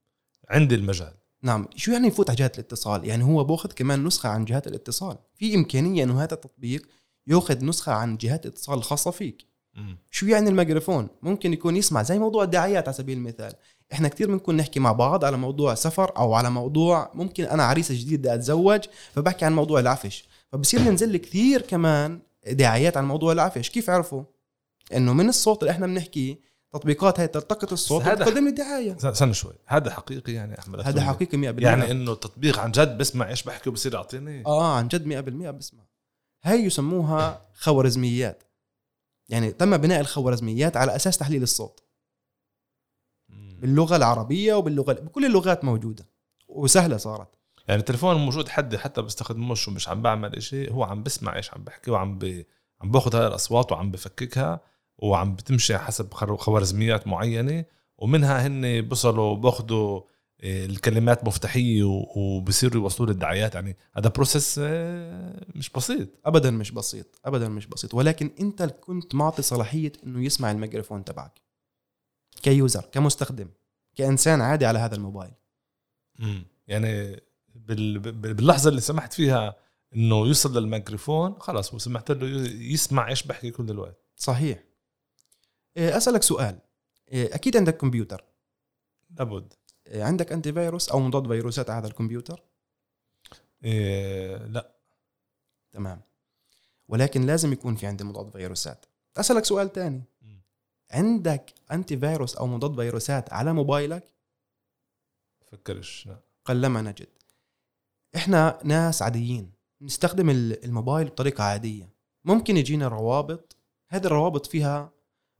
عندي 0.49 0.75
المجال. 0.75 1.13
نعم. 1.41 1.67
شو 1.75 1.91
يعني 1.91 2.07
يفوت 2.07 2.29
على 2.29 2.37
جهات 2.37 2.59
الاتصال؟ 2.59 3.05
يعني 3.05 3.23
هو 3.23 3.43
بأخذ 3.43 3.71
كمان 3.71 4.03
نسخة 4.03 4.29
عن 4.29 4.45
جهات 4.45 4.67
الاتصال. 4.67 5.17
في 5.35 5.55
إمكانية 5.55 6.03
إنه 6.03 6.23
هذا 6.23 6.33
التطبيق 6.33 6.87
يأخذ 7.27 7.65
نسخة 7.65 7.91
عن 7.91 8.17
جهات 8.17 8.45
الاتصال 8.45 8.77
الخاصة 8.77 9.11
فيك. 9.11 9.45
مم. 9.75 9.97
شو 10.11 10.25
يعني 10.25 10.49
الميكروفون؟ 10.49 11.07
ممكن 11.21 11.53
يكون 11.53 11.75
يسمع 11.75 12.03
زي 12.03 12.19
موضوع 12.19 12.43
الدعايات 12.43 12.87
على 12.87 12.97
سبيل 12.97 13.17
المثال. 13.17 13.53
إحنا 13.93 14.07
كثير 14.07 14.27
بنكون 14.27 14.57
نحكي 14.57 14.79
مع 14.79 14.91
بعض 14.91 15.25
على 15.25 15.37
موضوع 15.37 15.75
سفر 15.75 16.17
أو 16.17 16.33
على 16.33 16.49
موضوع 16.49 17.11
ممكن 17.13 17.43
أنا 17.43 17.63
عريسه 17.63 17.95
جديد 17.95 18.19
بدي 18.19 18.33
أتزوج 18.33 18.79
فبحكي 19.13 19.45
عن 19.45 19.53
موضوع 19.55 19.79
العفش. 19.79 20.27
فبصير 20.51 20.81
ينزل 20.81 21.09
لي 21.09 21.17
كثير 21.17 21.61
كمان 21.61 22.19
دعايات 22.47 22.97
عن 22.97 23.05
موضوع 23.05 23.31
العفش. 23.31 23.69
كيف 23.69 23.89
عرفوا؟ 23.89 24.23
إنه 24.97 25.13
من 25.13 25.29
الصوت 25.29 25.63
اللي 25.63 25.71
إحنا 25.71 25.87
بنحكيه 25.87 26.39
تطبيقات 26.73 27.19
هاي 27.19 27.27
تلتقط 27.27 27.71
الصوت 27.71 28.01
وتقدم 28.01 28.45
لي 28.45 28.51
دعاية. 28.51 28.97
استنى 29.03 29.33
شوي. 29.33 29.53
هذا 29.65 29.91
حقيقي 29.91 30.33
يعني 30.33 30.59
أحمد 30.59 30.79
هذا. 30.79 31.01
حقيقي 31.01 31.37
100% 31.37 31.63
يعني 31.63 31.91
إنه 31.91 32.11
التطبيق 32.11 32.59
عن 32.59 32.71
جد 32.71 32.97
بسمع 32.97 33.29
إيش 33.29 33.43
بحكي 33.43 33.69
وبصير 33.69 33.93
يعطيني. 33.93 34.45
آه 34.45 34.75
عن 34.75 34.87
جد 34.87 35.05
100% 35.05 35.51
بسمع. 35.51 35.83
هاي 36.43 36.63
يسموها 36.63 37.41
خوارزميات. 37.53 38.43
يعني 39.29 39.51
تم 39.51 39.77
بناء 39.77 39.99
الخوارزميات 39.99 40.77
على 40.77 40.95
أساس 40.95 41.17
تحليل 41.17 41.43
الصوت. 41.43 41.83
باللغة 43.29 43.95
العربية 43.95 44.53
وباللغة 44.53 44.93
بكل 44.93 45.25
اللغات 45.25 45.63
موجودة. 45.63 46.05
وسهلة 46.47 46.97
صارت. 46.97 47.27
يعني 47.67 47.79
التليفون 47.79 48.15
موجود 48.15 48.49
حدي 48.49 48.77
حتى 48.77 49.01
بستخدموش 49.01 49.67
ومش 49.67 49.89
عم 49.89 50.01
بعمل 50.01 50.35
إشي 50.35 50.71
هو 50.71 50.83
عم 50.83 51.03
بسمع 51.03 51.35
إيش 51.35 51.53
عم 51.53 51.63
بحكي 51.63 51.91
وعم 51.91 52.17
ب... 52.17 52.45
عم 52.81 52.91
باخذ 52.91 53.15
هاي 53.15 53.27
الأصوات 53.27 53.71
وعم 53.71 53.91
بفككها. 53.91 54.59
وعم 54.97 55.35
بتمشي 55.35 55.77
حسب 55.77 56.13
خوارزميات 56.13 57.07
معينة 57.07 57.65
ومنها 57.97 58.47
هن 58.47 58.81
بصلوا 58.81 59.35
باخذوا 59.35 60.01
إيه، 60.43 60.65
الكلمات 60.65 61.25
مفتاحية 61.25 61.83
وبصيروا 62.15 62.81
يوصلوا 62.83 63.07
لي 63.07 63.13
الدعايات 63.13 63.55
يعني 63.55 63.77
هذا 63.93 64.09
process 64.09 64.59
آه، 64.63 65.45
مش 65.55 65.69
بسيط. 65.69 66.09
ابدا 66.25 66.51
مش 66.51 66.71
بسيط. 66.71 67.19
ابدا 67.25 67.49
مش 67.49 67.67
بسيط. 67.67 67.93
ولكن 67.93 68.31
أنت 68.39 68.63
كنت 68.63 69.15
معطي 69.15 69.41
صلاحية 69.41 69.91
إنه 70.05 70.23
يسمع 70.25 70.51
الميكروفون 70.51 71.03
تبعك. 71.05 71.41
ك 72.41 72.49
user 72.49 72.81
كمستخدم 72.91 73.49
كإنسان 73.95 74.41
عادي 74.41 74.65
على 74.65 74.79
هذا 74.79 74.95
الموبايل. 74.95 75.31
يعني 76.67 77.21
بال... 77.55 77.99
بال- 77.99 78.33
باللحظة 78.33 78.69
اللي 78.69 78.81
سمحت 78.81 79.13
فيها 79.13 79.55
إنه 79.95 80.27
يوصل 80.27 80.57
للميكروفون 80.57 81.35
خلاص 81.39 81.73
وسمحت 81.73 82.11
له 82.11 82.27
يسمع 82.61 83.09
إيش 83.09 83.23
بحكي 83.23 83.51
كل 83.51 83.69
الوقت. 83.69 83.97
صحيح. 84.15 84.63
أسألك 85.77 86.23
سؤال. 86.23 86.59
إيه، 87.11 87.35
أكيد 87.35 87.57
عندك 87.57 87.77
كمبيوتر. 87.77 88.23
لابد. 89.19 89.53
إيه، 89.87 90.03
عندك 90.03 90.31
antivirus 90.31 90.89
أو 90.89 90.99
مضاد 90.99 91.27
فيروسات 91.27 91.69
على 91.69 91.79
هذا 91.79 91.87
الكمبيوتر؟ 91.87 92.43
إيه 93.63 94.37
لا. 94.37 94.71
تمام. 95.71 96.01
ولكن 96.87 97.21
لازم 97.21 97.53
يكون 97.53 97.75
في 97.75 97.87
عندي 97.87 98.03
مضاد 98.03 98.29
فيروسات. 98.31 98.85
أسألك 99.17 99.45
سؤال 99.45 99.73
تاني. 99.73 100.03
مم. 100.21 100.41
عندك 100.91 101.53
انتي 101.71 101.97
فيروس 101.97 102.35
أو 102.35 102.47
مضاد 102.47 102.75
فيروسات 102.75 103.33
على 103.33 103.53
موبايلك؟ 103.53 104.03
فكرش 105.51 106.07
لا. 106.07 106.19
قلما 106.45 106.81
نجد. 106.81 107.07
إحنا 108.15 108.59
ناس 108.63 109.01
عاديين 109.01 109.51
نستخدم 109.81 110.29
ال- 110.29 110.65
الموبايل 110.65 111.07
بطريقة 111.07 111.43
عادية. 111.43 111.89
ممكن 112.25 112.57
يجينا 112.57 112.87
روابط 112.87 113.55
هذه 113.89 114.05
الروابط 114.05 114.45
فيها 114.45 114.91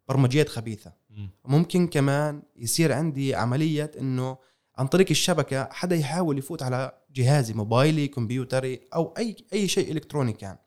برمجيات 0.08 0.50
خبيثة. 0.50 0.94
مم. 1.10 1.30
ممكن 1.46 1.88
كمان 1.88 2.42
يصير 2.56 2.94
عندي 2.94 3.36
عملية 3.36 3.92
إنه 4.00 4.38
عن 4.78 4.88
طريق 4.88 5.08
الشبكة 5.10 5.70
حدا 5.72 5.96
يحاول 5.96 6.38
يفوت 6.38 6.64
على 6.64 6.92
جهازي 7.12 7.54
موبايلي 7.54 8.08
كمبيوتري 8.08 8.88
أو 8.96 9.14
أي 9.18 9.36
أي 9.54 9.68
شيء 9.68 9.92
إلكتروني 9.92 10.34
كان. 10.34 10.58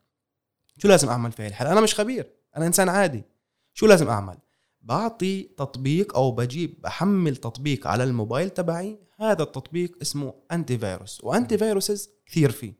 شو 0.77 0.87
لازم 0.87 1.09
أعمل 1.09 1.31
في 1.31 1.47
الحالة؟ 1.47 1.71
أنا 1.71 1.81
مش 1.81 1.95
خبير 1.95 2.33
أنا 2.57 2.67
إنسان 2.67 2.89
عادي. 2.89 3.23
شو 3.73 3.85
لازم 3.85 4.09
أعمل؟ 4.09 4.37
بعطي 4.81 5.43
تطبيق 5.43 6.15
أو 6.15 6.31
بجيب 6.31 6.81
بحمل 6.81 7.35
تطبيق 7.35 7.87
على 7.87 8.03
الموبايل 8.03 8.49
تبعي 8.49 8.99
هذا 9.19 9.43
التطبيق 9.43 9.97
اسمه 10.01 10.33
antivirus 10.51 11.23
و 11.23 11.57
antiviruses 11.57 12.09
كثير 12.25 12.51
فيه. 12.51 12.73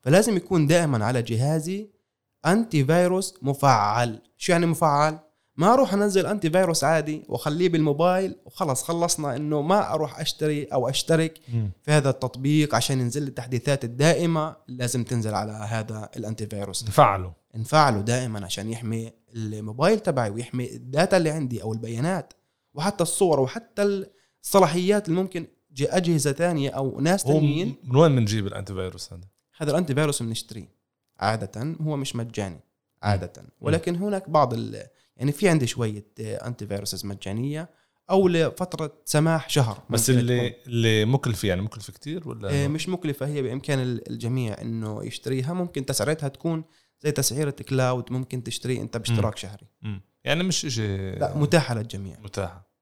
فلازم 0.00 0.36
يكون 0.36 0.66
دائما 0.66 1.04
على 1.04 1.22
جهازي 1.22 1.90
antivirus 2.46 3.34
مفعل. 3.42 4.22
شو 4.36 4.52
يعني 4.52 4.66
مفعل؟ 4.66 5.18
ما 5.56 5.72
أروح 5.74 5.94
أنزل 5.94 6.26
antivirus 6.26 6.84
عادي 6.84 7.22
وأخليه 7.28 7.68
بالموبايل 7.68 8.36
وخلص 8.44 8.82
خلصنا 8.82 9.36
إنه 9.36 9.62
ما 9.62 9.92
أروح 9.94 10.20
أشتري 10.20 10.64
أو 10.64 10.88
أشترك. 10.88 11.40
في 11.82 11.90
هذا 11.90 12.10
التطبيق 12.10 12.74
عشان 12.74 13.00
ينزل 13.00 13.22
لي 13.22 13.28
التحديثات 13.28 13.84
الدائمة 13.84 14.56
لازم 14.68 15.04
تنزل 15.04 15.34
على 15.34 15.52
هذا 15.52 16.08
ال 16.16 16.46
antivirus 16.46 16.84
نفعله 16.84 17.32
نفعله 17.54 18.00
دائما 18.00 18.44
عشان 18.44 18.70
يحمي 18.70 19.12
الموبايل 19.34 20.00
تبعي 20.00 20.30
ويحمي 20.30 20.74
ال 20.74 20.82
data 20.82 21.16
اللي 21.16 21.30
عندي 21.30 21.62
أو 21.62 21.72
البيانات 21.72 22.32
وحتى 22.74 23.02
الصور 23.02 23.40
وحتى 23.40 24.06
الصلاحيات 24.42 25.08
اللي 25.08 25.20
ممكن 25.20 25.46
أجهزة 25.80 26.32
ثانية 26.32 26.70
أو 26.70 27.00
ناس 27.00 27.22
ثانيين 27.22 27.76
من 27.84 27.96
وين 27.96 28.16
بنجيب 28.16 28.46
ال 28.46 28.74
antivirus 28.74 29.12
هذا؟ 29.12 29.24
هذا 29.56 29.70
ال 29.70 29.94
antivirus 29.94 30.22
بنشتريه. 30.22 30.68
عادة 31.20 31.76
هو 31.80 31.96
مش 31.96 32.16
مجاني. 32.16 32.60
عادة. 33.04 33.32
ولكن 33.60 33.96
هناك 33.96 34.30
بعض 34.30 34.54
ال 34.54 34.86
يعني 35.16 35.32
في 35.32 35.48
عندي 35.48 35.66
شوية 35.66 36.06
آه، 36.20 36.46
antiviruses 36.46 37.04
مجانية 37.06 37.70
أو 38.10 38.28
لفترة 38.28 38.92
سماح 39.04 39.48
شهر. 39.48 39.82
بس 39.90 40.10
اللي 40.10 40.50
تكون. 40.50 40.60
اللي 40.66 41.04
مكلفة 41.04 41.48
يعني 41.48 41.62
مكلفة 41.62 41.92
كتير 41.92 42.28
ولا 42.28 42.64
آه، 42.64 42.68
مش 42.68 42.88
مكلفة 42.88 43.26
هي 43.26 43.42
بإمكان 43.42 43.78
ال- 43.78 44.10
الجميع 44.10 44.60
إنه 44.60 45.04
يشتريها. 45.04 45.52
ممكن 45.52 45.86
تسعيرتها 45.86 46.28
تكون 46.28 46.64
زي 47.00 47.10
تسعيرة 47.12 47.50
cloud 47.50 48.12
ممكن 48.12 48.42
تشتري 48.44 48.80
أنت 48.80 48.96
باشتراك 48.96 49.36
شهري. 49.36 49.66
مم. 49.82 50.00
يعني 50.24 50.42
مش 50.42 50.56
شيء 50.68 51.18
لا 51.18 51.36
متاحة 51.36 51.74
للجميع. 51.74 52.18
متاحة. 52.20 52.74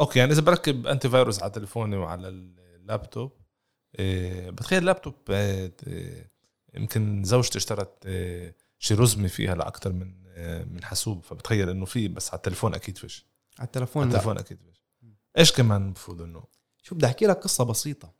okay 0.00 0.18
يعني 0.18 0.32
إذا 0.32 0.40
بركب 0.40 0.86
antivirus 0.86 1.42
على 1.42 1.50
تليفوني 1.52 1.96
وعلى 1.96 2.28
اللابتوب 2.28 3.32
إيه 3.98 4.50
بتخيل 4.50 4.78
اللابتوب 4.78 5.14
إيه 5.30 5.72
إيه، 5.86 6.33
يمكن 6.74 7.24
زوجتي 7.24 7.58
اشترت 7.58 8.06
إيه 8.06 8.56
شي 8.78 8.94
رزمه 8.94 9.28
فيها 9.28 9.54
لاكثر 9.54 9.92
من 9.92 10.26
إيه 10.26 10.64
من 10.64 10.84
حاسوب 10.84 11.22
فبتخيل 11.22 11.70
إنه 11.70 11.84
في 11.84 12.08
بس 12.08 12.28
على 12.28 12.36
التليفون 12.36 12.74
أكيد 12.74 12.98
فيش. 12.98 13.26
على 13.58 13.66
التلفون 13.66 14.02
على 14.02 14.10
التليفون 14.10 14.38
أكيد 14.38 14.58
فيش. 14.58 14.84
إيش 15.38 15.52
كمان 15.52 15.82
المفروض 15.82 16.22
إنه؟ 16.22 16.44
شو 16.82 16.94
بدي 16.94 17.06
أحكي 17.06 17.26
لك 17.26 17.36
قصة 17.36 17.64
بسيطة. 17.64 18.14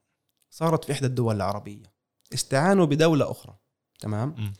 صارت 0.50 0.84
في 0.84 0.92
إحدى 0.92 1.06
الدول 1.06 1.36
العربية. 1.36 1.92
استعانوا 2.34 2.86
بدولة 2.86 3.30
أخرى. 3.30 3.56
تمام؟ 4.00 4.34
مم. 4.38 4.52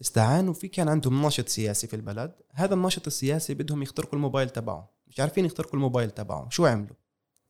استعانوا 0.00 0.54
في 0.54 0.68
كان 0.68 0.88
عندهم 0.88 1.22
ناشط 1.22 1.48
سياسي 1.48 1.86
في 1.86 1.96
البلد. 1.96 2.34
هذا 2.52 2.74
الناشط 2.74 3.06
السياسي 3.06 3.54
بدهم 3.54 3.82
يخترقوا 3.82 4.14
الموبايل 4.14 4.50
تبعه 4.50 4.94
مش 5.06 5.20
عارفين 5.20 5.44
يخترقوا 5.44 5.74
الموبايل 5.74 6.10
تبعه 6.10 6.48
شو 6.50 6.66
عملوا؟ 6.66 6.96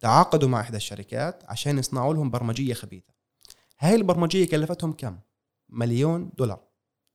تعاقدوا 0.00 0.48
مع 0.48 0.60
إحدى 0.60 0.76
الشركات 0.76 1.44
عشان 1.44 1.78
يصنعوا 1.78 2.14
لهم 2.14 2.30
برمجية 2.30 2.74
خبيثة. 2.74 3.14
هاي 3.78 3.94
البرمجية 3.94 4.48
كلفتهم 4.48 4.92
كم؟ 4.92 5.18
مليون 5.74 6.30
دولار 6.38 6.60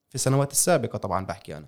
في 0.10 0.16
السنوات 0.16 0.52
السابقة 0.52 0.98
طبعا 0.98 1.26
بحكي 1.26 1.58
أنا. 1.58 1.68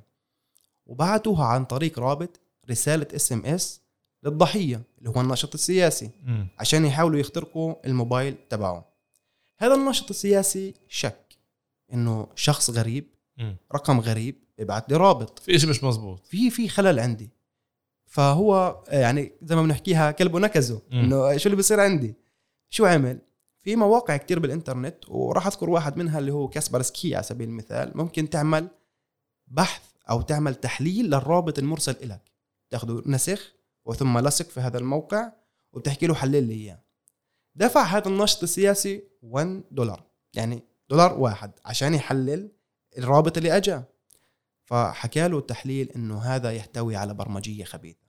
وبعتوها 0.86 1.46
عن 1.46 1.66
طريق 1.66 2.00
رابط 2.00 2.40
رسالة 2.70 3.08
SMS 3.16 3.82
للضحية 4.24 4.82
اللي 4.98 5.10
هو 5.10 5.22
الناشط 5.22 5.54
السياسي 5.54 6.10
مم. 6.24 6.48
عشان 6.60 6.86
يحاولوا 6.86 7.20
يخترقوا 7.20 7.76
الموبايل 7.86 8.36
تبعه 8.50 8.86
هذا 9.58 9.76
الناشط 9.76 10.10
السياسي 10.10 10.74
شك 10.88 11.38
إنه 11.94 12.28
شخص 12.36 12.70
غريب 12.70 13.08
مم. 13.38 13.56
رقم 13.76 14.00
غريب 14.00 14.36
ابعت 14.60 14.90
لي 14.90 14.98
رابط. 14.98 15.40
في 15.40 15.60
شيء 15.60 15.70
مش 15.70 15.84
مزبوط. 15.84 16.28
في 16.28 16.50
في 16.50 16.70
خلل 16.70 17.00
عندي. 17.00 17.30
فهو 18.06 18.84
يعني 18.88 19.32
زي 19.42 19.56
ما 19.56 19.62
بنحكيها 19.62 20.12
كلبه 20.12 20.40
نكزه. 20.40 20.82
إنه 20.94 21.38
شو 21.38 21.46
اللي 21.46 21.56
بيصير 21.56 21.80
عندي؟ 21.80 22.14
شو 22.70 22.86
عمل؟ 22.86 23.20
في 23.62 23.76
مواقع 23.76 24.18
كتير 24.18 24.40
بالإنترنت 24.40 24.98
وراح 25.08 25.48
أذكر 25.48 25.70
واحد 25.70 25.98
منها 25.98 26.20
اللي 26.20 26.32
هو 26.32 26.48
كاسبرسكي 26.48 27.16
على 27.16 27.24
سبيل 27.24 27.50
المثال. 27.50 27.98
ممكن 27.98 28.30
تعمل 28.30 28.68
بحث 29.48 29.82
أو 30.10 30.22
تعمل 30.22 30.56
تحليل 30.56 31.06
للرابط 31.06 31.60
المرسل 31.60 31.96
لك 32.10 32.32
تاخذه 32.70 33.04
نسخ 33.06 33.54
وثم 33.86 34.20
لصق 34.20 34.50
في 34.50 34.60
هذا 34.60 34.78
الموقع 34.78 35.32
وبتحكي 35.74 36.08
له 36.08 36.14
حلل 36.14 36.44
لي 36.44 36.54
إياه. 36.54 36.80
دفع 37.56 37.84
هذا 37.84 38.08
الناشط 38.08 38.44
السياسي 38.44 39.04
1 39.22 39.64
دولار 39.72 40.04
يعني 40.34 40.64
دولار 40.90 41.20
واحد 41.20 41.52
عشان 41.66 41.94
يحلل 41.94 42.52
الرابط 42.98 43.38
اللي 43.38 43.58
اجى 43.58 43.82
فحكى 44.66 45.28
له 45.28 45.38
التحليل 45.38 45.90
إنه 45.90 46.22
هذا 46.22 46.52
يحتوي 46.52 46.96
على 46.96 47.14
برمجية 47.14 47.64
خبيثة. 47.64 48.00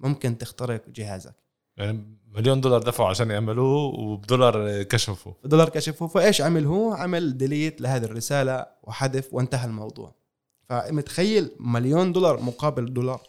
ممكن 0.00 0.38
تخترق 0.38 0.88
جهازك. 0.88 1.34
يعني 1.76 2.18
مليون 2.26 2.60
دولار 2.60 2.82
دفعوا 2.82 3.08
عشان 3.08 3.30
يعملوه 3.30 4.00
وبدولار 4.00 4.82
كشفوا. 4.82 5.32
دولار 5.44 5.68
كشفوا. 5.68 6.08
فإيش 6.08 6.40
عمل 6.40 6.66
هو 6.66 6.92
عمل 6.92 7.38
ديليت 7.38 7.80
لهذه 7.80 8.04
الرسالة 8.04 8.66
وحذف 8.82 9.34
وانتهى 9.34 9.66
الموضوع. 9.66 10.14
فمتخيل 10.68 11.50
مليون 11.60 12.12
دولار 12.12 12.40
مقابل 12.40 12.92
دولار. 12.92 13.20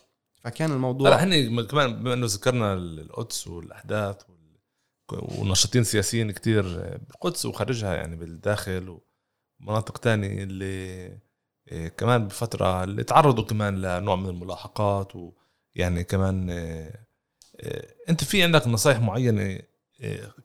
فكان 0.43 0.71
الموضوع 0.71 1.09
لا 1.09 1.23
هن 1.23 1.65
كمان 1.65 2.03
بما 2.03 2.13
إنه 2.13 2.25
ذكرنا 2.25 2.73
القدس 2.73 3.47
والأحداث 3.47 4.21
ونشاطين 5.11 5.83
سياسيين 5.83 6.31
كتير 6.31 6.63
بالقدس 7.07 7.45
وخارجها 7.45 7.95
يعني 7.95 8.15
بالداخل 8.15 8.99
ومناطق 9.61 9.97
تانية 9.97 10.43
اللي 10.43 11.17
إيه، 11.71 11.87
كمان 11.87 12.27
بفترة 12.27 12.83
اللي 12.83 13.03
تعرضوا 13.03 13.43
كمان 13.43 13.81
لنوع 13.81 14.15
من 14.15 14.29
الملاحقات 14.29 15.13
ويعني 15.15 16.03
كمان 16.03 16.49
إيه، 16.49 17.02
انت 18.09 18.23
في 18.23 18.43
عندك 18.43 18.67
نصائح 18.67 18.99
معينة 18.99 19.59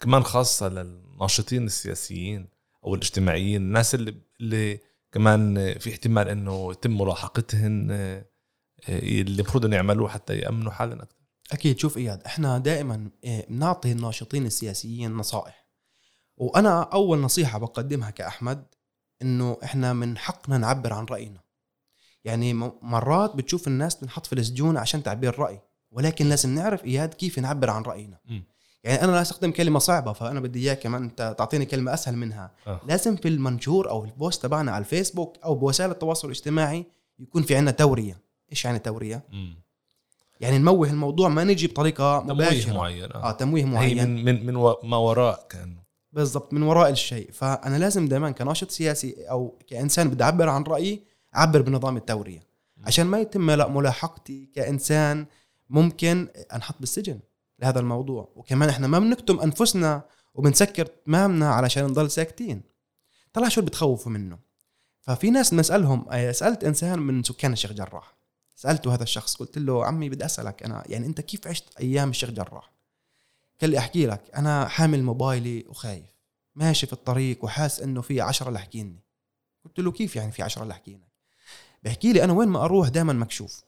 كمان 0.00 0.22
خاصة 0.22 0.68
للناشطين 0.68 1.66
السياسيين 1.66 2.48
أو 2.84 2.94
الاجتماعيين 2.94 3.62
الناس 3.62 3.94
اللي 3.94 4.14
اللي 4.40 4.80
كمان 5.12 5.74
في 5.78 5.90
احتمال 5.90 6.28
إنه 6.28 6.70
يتم 6.72 6.98
ملاحقتهن 6.98 7.90
اللي 8.88 9.42
المفروض 9.42 9.64
إنه 9.64 9.76
يعملوه 9.76 10.08
حتى 10.08 10.38
يأمنوا 10.38 10.72
حالهم 10.72 11.00
أكثر؟ 11.00 11.18
أكيد 11.52 11.78
شوف 11.78 11.96
إياد 11.98 12.22
إحنا 12.22 12.58
دائما 12.58 13.10
بنعطي 13.24 13.92
الناشطين 13.92 14.46
السياسيين 14.46 15.12
نصائح. 15.12 15.68
وأنا 16.36 16.82
أول 16.82 17.18
نصيحة 17.18 17.58
بقدمها 17.58 18.10
كأحمد 18.10 18.66
إنه 19.22 19.58
إحنا 19.64 19.92
من 19.92 20.18
حقنا 20.18 20.58
نعبر 20.58 20.92
عن 20.92 21.04
رأينا. 21.04 21.40
يعني 22.24 22.54
مرات 22.82 23.36
بتشوف 23.36 23.68
الناس 23.68 23.96
تنحط 23.96 24.26
في 24.26 24.32
السجون 24.32 24.76
عشان 24.76 25.02
تعبير 25.02 25.38
رأي. 25.38 25.60
ولكن 25.90 26.28
لازم 26.28 26.54
نعرف 26.54 26.84
إياد 26.84 27.14
كيف 27.14 27.38
نعبر 27.38 27.70
عن 27.70 27.82
رأينا. 27.82 28.18
م. 28.28 28.40
يعني 28.84 29.02
أنا 29.02 29.12
لا 29.12 29.22
أستخدم 29.22 29.50
كلمة 29.50 29.78
صعبة 29.78 30.12
فأنا 30.12 30.40
بدي 30.40 30.58
إياك 30.58 30.78
كمان 30.78 31.02
أنت 31.02 31.34
تعطيني 31.38 31.64
كلمة 31.66 31.94
أسهل 31.94 32.16
منها. 32.16 32.50
أه. 32.66 32.80
لازم 32.86 33.16
في 33.16 33.28
المنشور 33.28 33.90
أو 33.90 34.04
البوست 34.04 34.42
تبعنا 34.42 34.72
على 34.72 34.82
الفيسبوك 34.82 35.36
أو 35.44 35.54
بوسائل 35.54 35.90
التواصل 35.90 36.28
الاجتماعي 36.28 36.86
يكون 37.18 37.42
في 37.42 37.56
عندنا 37.56 37.70
تورية. 37.70 38.20
إيش 38.50 38.64
يعني 38.64 38.78
تورية؟ 38.78 39.22
م. 39.32 39.54
يعني 40.40 40.58
نموه 40.58 40.90
الموضوع 40.90 41.28
ما 41.28 41.44
نجي 41.44 41.66
بطريقة 41.66 42.20
مباشرة. 42.20 42.62
تمويه 42.62 42.78
معين 42.78 43.12
آه, 43.12 43.28
آه 43.28 43.32
تمويه 43.32 43.64
معين. 43.64 43.98
هي 43.98 44.06
من 44.06 44.24
من 44.24 44.46
من 44.46 44.54
ما 44.82 44.96
وراء 44.96 45.46
كان 45.50 45.76
بالضبط 46.12 46.52
من 46.52 46.62
وراء 46.62 46.90
الشيء. 46.90 47.30
فأنا 47.32 47.76
لازم 47.76 48.08
دائما 48.08 48.30
كناشط 48.30 48.70
سياسي 48.70 49.30
أو 49.30 49.58
كإنسان 49.66 50.08
بدي 50.08 50.24
أعبر 50.24 50.48
عن 50.48 50.62
رأيي 50.62 51.02
أعبر 51.36 51.62
بنظام 51.62 51.96
التورية. 51.96 52.40
عشان 52.84 53.06
ما 53.06 53.18
يتم 53.18 53.40
ملاحقتي 53.76 54.50
كإنسان 54.54 55.26
ممكن 55.70 56.28
أنحط 56.54 56.74
بالسجن 56.80 57.20
لهذا 57.58 57.80
الموضوع. 57.80 58.32
وكمان 58.36 58.68
إحنا 58.68 58.86
ما 58.86 58.98
بنكتم 58.98 59.40
أنفسنا 59.40 60.02
وبنسكر 60.34 60.86
تمامنا 60.86 61.50
علشان 61.50 61.84
نضل 61.84 62.10
ساكتين. 62.10 62.62
طلع 63.32 63.48
شو 63.48 63.60
اللي 63.60 63.70
بتخوفوا 63.70 64.12
منه؟ 64.12 64.38
ففي 65.00 65.30
ناس 65.30 65.54
بنسألهم 65.54 66.32
سألت 66.32 66.64
إنسان 66.64 66.98
من 66.98 67.22
سكان 67.22 67.52
الشيخ 67.52 67.72
جراح؟ 67.72 68.16
سألته 68.56 68.94
هذا 68.94 69.02
الشخص 69.02 69.36
قلت 69.36 69.58
له 69.58 69.86
عمي 69.86 70.08
بدي 70.08 70.24
أسألك 70.24 70.62
أنا 70.62 70.82
يعني 70.86 71.06
أنت 71.06 71.20
كيف 71.20 71.46
عشت 71.46 71.64
أيام 71.80 72.10
الشيخ 72.10 72.30
جراح؟ 72.30 72.72
قال 73.60 73.70
لي 73.70 73.78
أحكي 73.78 74.06
لك 74.06 74.22
أنا 74.36 74.68
حامل 74.68 75.02
موبايلي 75.02 75.64
وخايف 75.68 76.18
ماشي 76.54 76.86
في 76.86 76.92
الطريق 76.92 77.44
وحاس 77.44 77.80
إنه 77.80 78.00
في 78.00 78.20
عشرة 78.20 78.50
لاحقيني 78.50 79.02
قلت 79.64 79.80
له 79.80 79.92
كيف 79.92 80.16
يعني 80.16 80.32
في 80.32 80.42
عشرة 80.42 80.64
لاحقينك 80.64 81.08
بحكي 81.82 82.12
لي 82.12 82.24
أنا 82.24 82.32
وين 82.32 82.48
ما 82.48 82.64
أروح 82.64 82.88
دائما 82.88 83.12
مكشوف. 83.12 83.64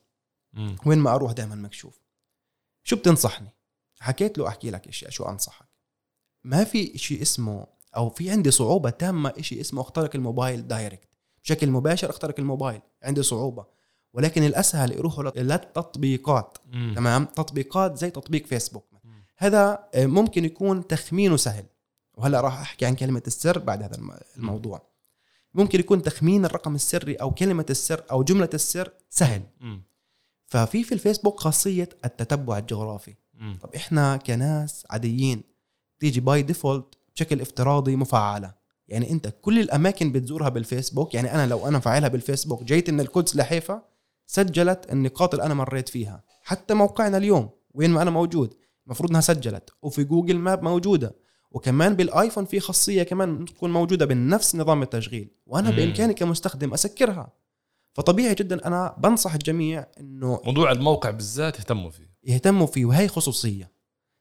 وين 0.86 0.98
ما 0.98 1.14
أروح 1.14 1.32
دائما 1.32 1.54
مكشوف 1.54 2.00
شو 2.82 2.96
بتنصحني؟ 2.96 3.48
حكيت 4.00 4.38
له 4.38 4.48
أحكي 4.48 4.70
لك 4.70 4.88
اشياء 4.88 5.10
شو 5.10 5.24
أنصحك؟ 5.24 5.68
ما 6.44 6.64
في 6.64 6.98
شيء 6.98 7.22
اسمه 7.22 7.66
أو 7.96 8.08
في 8.10 8.30
عندي 8.30 8.50
صعوبة 8.50 8.90
تامة 8.90 9.34
شيء 9.40 9.60
اسمه 9.60 9.80
اخترق 9.80 10.16
الموبايل 10.16 10.68
direct 10.68 11.09
بشكل 11.44 11.70
مباشر 11.70 12.10
اخترق 12.10 12.34
الموبايل 12.38 12.80
عندي 13.02 13.22
صعوبة. 13.22 13.66
ولكن 14.12 14.42
الأسهل 14.42 14.92
يروحوا 14.92 15.24
للتطبيقات 15.24 16.58
تمام؟ 16.94 17.24
تطبيقات 17.24 17.96
زي 17.98 18.10
تطبيق 18.10 18.46
فيسبوك. 18.46 18.84
هذا 19.36 19.88
آه، 19.94 20.06
ممكن 20.06 20.44
يكون 20.44 20.86
تخمينه 20.86 21.36
سهل. 21.36 21.64
وهلأ 22.14 22.40
راح 22.40 22.60
أحكي 22.60 22.86
عن 22.86 22.94
كلمة 22.94 23.22
السر 23.26 23.58
بعد 23.58 23.82
هذا 23.82 23.98
الموضوع. 24.36 24.90
ممكن 25.54 25.80
يكون 25.80 26.02
تخمين 26.02 26.44
الرقم 26.44 26.74
السري 26.74 27.14
أو 27.14 27.30
كلمة 27.30 27.66
السر 27.70 28.04
أو 28.10 28.22
جملة 28.22 28.50
السر 28.54 28.92
سهل. 29.10 29.42
ففي 30.50 30.84
في 30.84 30.92
الفيسبوك 30.92 31.40
خاصية 31.40 31.88
التتبع 32.04 32.58
الجغرافي. 32.58 33.14
طب 33.62 33.74
إحنا 33.76 34.16
كناس 34.16 34.84
عاديين 34.90 35.42
تيجي 36.00 36.20
by 36.20 36.42
default 36.42 36.94
بشكل 37.14 37.40
افتراضي 37.40 37.96
مفعلة. 37.96 38.54
يعني 38.88 39.10
أنت 39.10 39.34
كل 39.42 39.58
الأماكن 39.58 40.12
بتزورها 40.12 40.48
بالفيسبوك 40.48 41.14
يعني 41.14 41.34
أنا 41.34 41.46
لو 41.46 41.68
أنا 41.68 41.78
فاعلها 41.78 42.08
بالفيسبوك 42.08 42.64
جيت 42.64 42.90
من 42.90 43.00
القدس 43.00 43.36
لحيفا 43.36 43.82
سجلت 44.26 44.92
النقاط 44.92 45.34
اللي 45.34 45.46
أنا 45.46 45.54
مريت 45.54 45.88
فيها. 45.88 46.24
حتى 46.42 46.74
موقعنا 46.74 47.16
اليوم 47.16 47.50
وين 47.74 47.90
ما 47.90 48.02
أنا 48.02 48.10
موجود 48.10 48.54
المفروض 48.86 49.10
إنها 49.10 49.20
سجلت. 49.20 49.70
وفي 49.82 50.04
جوجل 50.04 50.38
ماب 50.38 50.62
موجودة. 50.62 51.14
وكمان 51.50 51.96
بالآيفون 51.96 52.44
في 52.44 52.60
خاصية 52.60 53.02
كمان 53.02 53.44
تكون 53.44 53.72
موجودة 53.72 54.06
بنفس 54.06 54.56
نظام 54.56 54.82
التشغيل. 54.82 55.30
وأنا 55.46 55.70
مم. 55.70 55.76
بإمكاني 55.76 56.14
كمستخدم 56.14 56.72
أسكرها. 56.72 57.32
فطبيعي 57.92 58.35
جدا 58.35 58.66
أنا 58.66 58.94
بنصح 58.98 59.33
الجميع 59.33 59.87
إنه 60.00 60.40
موضوع 60.44 60.72
الموقع 60.72 61.11
بالذات 61.11 61.59
يهتموا 61.59 61.90
فيه. 61.90 62.11
يهتموا 62.24 62.66
فيه 62.66 62.85
وهي 62.85 63.09
خصوصية 63.09 63.70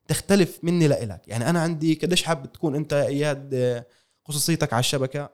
تختلف 0.07 0.59
مني 0.63 0.87
لإلك. 0.87 1.27
يعني 1.27 1.49
أنا 1.49 1.61
عندي 1.61 1.93
قديش 1.93 2.23
حاب 2.23 2.51
تكون 2.51 2.75
أنت 2.75 2.93
إياد 2.93 3.85
خصوصيتك 4.25 4.73
على 4.73 4.79
الشبكة 4.79 5.29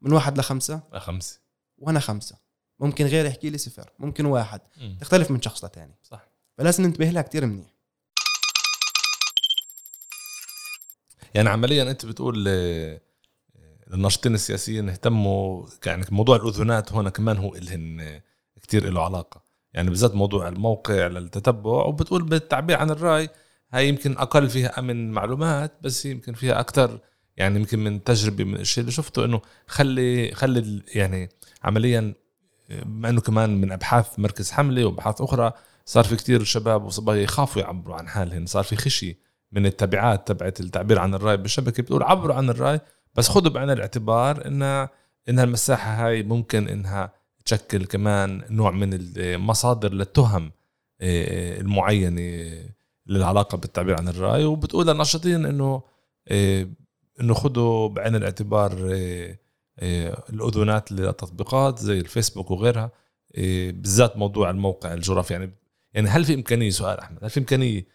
من 0.00 0.12
واحد 0.12 0.38
لخمسة. 0.38 0.80
خمسة. 0.94 1.40
وأنا 1.78 2.00
خمسة. 2.00 2.38
ممكن 2.80 3.06
غير 3.06 3.26
يحكي 3.26 3.50
لي 3.50 3.58
صفر 3.58 3.90
ممكن 3.98 4.26
واحد. 4.26 4.60
م. 4.76 4.98
تختلف 5.00 5.30
من 5.30 5.42
شخص 5.42 5.64
لتاني. 5.64 5.94
صح. 6.02 6.28
فلازم 6.58 6.84
ننتبه 6.84 7.10
لها 7.10 7.22
كثير 7.22 7.46
منيح. 7.46 7.74
يعني 11.34 11.48
عمليا 11.48 11.90
أنت 11.90 12.06
بتقول 12.06 12.48
الناشطين 13.94 14.34
السياسيين 14.34 14.88
اهتموا 14.88 15.66
يعني 15.86 16.04
موضوع 16.10 16.36
الأذونات 16.36 16.92
هنا 16.92 17.10
كمان 17.10 17.36
هو 17.36 17.54
إلهن 17.54 18.20
كتير 18.62 18.90
له 18.90 19.04
علاقة. 19.04 19.42
يعني 19.74 19.90
بالذات 19.90 20.14
موضوع 20.14 20.48
الموقع 20.48 21.06
للتتبع 21.06 21.70
وبتقول 21.70 22.22
بالتعبير 22.22 22.76
عن 22.76 22.90
الرأي 22.90 23.28
هاي 23.72 23.88
يمكن 23.88 24.12
أقل 24.12 24.48
فيها 24.48 24.78
أمن 24.78 25.10
معلومات 25.10 25.72
بس 25.82 26.06
يمكن 26.06 26.34
فيها 26.34 26.60
أكثر 26.60 26.98
يعني 27.36 27.58
يمكن 27.58 27.78
من 27.78 28.04
تجربة 28.04 28.44
من 28.44 28.56
الشيء 28.56 28.82
اللي 28.82 28.92
شفته 28.92 29.24
إنه 29.24 29.40
خلي 29.66 30.34
خلي 30.34 30.82
يعني 30.94 31.28
عمليا 31.64 32.14
بما 32.70 33.08
إنه 33.08 33.20
كمان 33.20 33.60
من 33.60 33.72
أبحاث 33.72 34.18
مركز 34.18 34.50
حملة 34.50 34.84
وأبحاث 34.84 35.20
أخرى 35.20 35.52
صار 35.84 36.04
في 36.04 36.16
كتير 36.16 36.44
شباب 36.44 36.84
وصبايا 36.84 37.22
يخافوا 37.22 37.62
يعبروا 37.62 37.96
عن 37.96 38.08
حالهم 38.08 38.46
صار 38.46 38.64
في 38.64 38.76
خشي 38.76 39.18
من 39.52 39.66
التبعات 39.66 40.28
تبعت 40.28 40.60
التعبير 40.60 40.98
عن 40.98 41.14
الرأي 41.14 41.36
بالشبكه 41.36 41.82
بتقول 41.82 42.02
عبروا 42.02 42.34
عن 42.34 42.50
الرأي 42.50 42.80
بس 43.14 43.28
خذوا 43.28 43.52
بعين 43.52 43.70
الاعتبار 43.70 44.46
انها 44.46 44.90
انها 45.28 45.44
المساحه 45.44 46.06
هاي 46.06 46.22
ممكن 46.22 46.68
إنها 46.68 47.12
تشكل 47.44 47.84
كمان 47.84 48.44
نوع 48.50 48.70
من 48.70 48.98
المصادر 49.16 49.92
للتهم 49.92 50.52
آه، 51.00 51.60
المعينة 51.60 52.52
للعلاقة 53.06 53.58
بالتعبير 53.58 53.96
عن 53.96 54.08
الرأي. 54.08 54.44
وبتقول 54.44 54.86
للناشطين 54.86 55.46
إنه 55.46 55.82
آه، 56.28 56.68
إنه 57.20 57.34
خذوا 57.34 57.88
بعين 57.88 58.16
الاعتبار 58.16 58.72
آه، 58.92 59.38
الاذونات 60.30 60.92
للتطبيقات 60.92 61.78
زي 61.78 61.98
الفيسبوك 61.98 62.50
وغيرها 62.50 62.90
بالذات 63.70 64.16
موضوع 64.16 64.50
الموقع 64.50 64.92
الجغرافي. 64.94 65.32
يعني 65.34 65.50
يعني 65.94 66.08
هل 66.08 66.24
في 66.24 66.34
إمكانية 66.34 66.70
سؤال 66.70 67.00
أحمد 67.00 67.24
هل 67.24 67.30
في 67.30 67.40
إمكانية 67.40 67.86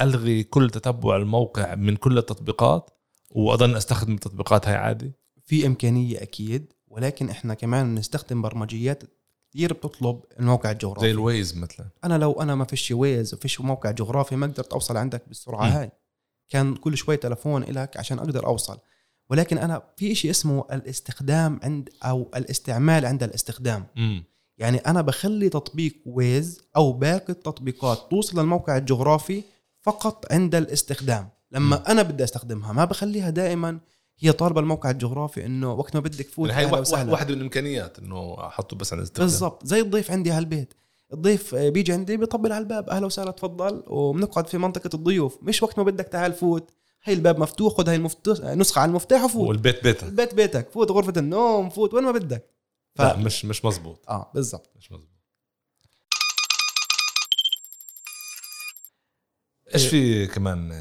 ألغي 0.00 0.42
كل 0.42 0.70
تتبع 0.70 1.16
الموقع 1.16 1.74
من 1.74 1.96
كل 1.96 2.18
التطبيقات؟ 2.18 2.90
وأظن 3.30 3.76
أستخدم 3.76 4.14
التطبيقات 4.14 4.68
هاي 4.68 4.76
عادي. 4.76 5.12
في 5.46 5.66
إمكانية 5.66 6.22
أكيد 6.22 6.72
ولكن 6.88 7.30
إحنا 7.30 7.54
كمان 7.54 7.94
بنستخدم 7.94 8.42
برمجيات 8.42 9.02
كثير 9.50 9.72
بتطلب 9.72 10.20
الموقع 10.40 10.70
الجغرافي. 10.70 11.00
زي 11.06 11.10
الويز 11.10 11.56
مثلا. 11.56 11.86
أنا 12.04 12.18
لو 12.18 12.32
أنا 12.32 12.54
ما 12.54 12.64
فيش 12.64 12.90
ويز 12.90 13.34
وفيش 13.34 13.60
موقع 13.60 13.90
جغرافي 13.90 14.36
ما 14.36 14.46
قدرت 14.46 14.72
أوصل 14.72 14.96
عندك 14.96 15.22
بالسرعة 15.28 15.66
م. 15.66 15.70
هاي. 15.70 15.90
كان 16.48 16.76
كل 16.76 16.96
شوي 16.96 17.16
تلفون 17.16 17.62
إلك 17.62 17.96
عشان 17.96 18.18
أقدر 18.18 18.46
أوصل. 18.46 18.78
ولكن 19.30 19.58
أنا 19.58 19.82
في 19.96 20.14
شيء 20.14 20.30
اسمه 20.30 20.64
الاستخدام 20.72 21.60
عند 21.62 21.88
أو 22.02 22.30
الاستعمال 22.36 23.06
عند 23.06 23.22
الاستخدام. 23.22 23.86
م. 23.96 24.20
يعني 24.58 24.78
أنا 24.78 25.00
بخلي 25.00 25.48
تطبيق 25.48 25.94
ويز 26.06 26.60
أو 26.76 26.92
باقي 26.92 27.32
التطبيقات 27.32 28.10
توصل 28.10 28.40
للموقع 28.40 28.76
الجغرافي 28.76 29.42
فقط 29.80 30.32
عند 30.32 30.54
الاستخدام. 30.54 31.28
لما. 31.52 31.90
أنا 31.90 32.02
بدي 32.02 32.24
أستخدمها 32.24 32.72
ما 32.72 32.84
بخليها 32.84 33.30
دائما 33.30 33.80
هي 34.18 34.32
طالبة 34.32 34.60
الموقع 34.60 34.90
الجغرافي 34.90 35.46
إنه 35.46 35.72
وقت 35.72 35.94
ما 35.94 36.00
بدك 36.00 36.28
فوت 36.28 36.50
يعني 36.50 36.66
هي. 36.66 36.70
واحدة 37.10 37.28
من 37.28 37.36
الإمكانيات 37.36 37.98
إنه 37.98 38.46
أحطه 38.46 38.76
بس 38.76 38.92
على 38.92 39.00
الاستخدام. 39.00 39.26
بالضبط 39.26 39.66
زي 39.66 39.80
الضيف 39.80 40.10
عندي 40.10 40.30
هالبيت. 40.30 40.74
الضيف 41.12 41.54
آه، 41.54 41.68
بيجي 41.68 41.92
عندي 41.92 42.16
بيطبل 42.16 42.52
على 42.52 42.62
الباب. 42.62 42.90
أهلا 42.90 43.06
وسهلا 43.06 43.30
تفضل. 43.30 43.82
وبنقعد 43.86 44.46
في 44.46 44.58
منطقة 44.58 44.90
الضيوف. 44.94 45.38
مش 45.42 45.62
وقت 45.62 45.78
ما 45.78 45.84
بدك 45.84 46.04
تعال 46.04 46.32
فوت. 46.32 46.70
هي 47.02 47.12
الباب 47.12 47.38
مفتوح 47.38 47.74
خذ 47.74 47.88
هي 47.88 47.96
المفتوح 47.96 48.38
نسخة 48.40 48.80
على 48.80 48.88
المفتاح 48.88 49.24
وفوت. 49.24 49.48
والبيت 49.48 49.82
بيتك. 49.84 50.04
البيت 50.04 50.34
بيتك. 50.34 50.70
فوت 50.70 50.90
غرفة 50.90 51.12
النوم 51.16 51.70
فوت 51.70 51.94
وين 51.94 52.04
ما 52.04 52.10
بدك. 52.12 52.50
ف... 52.94 53.00
لا 53.00 53.16
مش 53.16 53.44
مش 53.44 53.64
مزبوط 53.64 54.04
آه 54.08 54.30
بالضبط. 54.34 54.70
مش 54.76 54.92
مزبوط 54.92 55.08
إيش 59.74 59.86
في 59.86 60.26
كمان؟ 60.26 60.72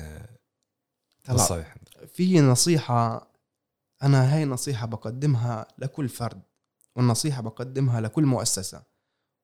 نصايح 1.33 1.75
في 2.13 2.41
نصيحة 2.41 3.31
أنا 4.03 4.35
هاي 4.35 4.45
نصيحة 4.45 4.87
بقدمها 4.87 5.67
لكل 5.77 6.09
فرد 6.09 6.41
والنصيحة 6.95 7.41
بقدمها 7.41 8.01
لكل 8.01 8.25
مؤسسة 8.25 8.83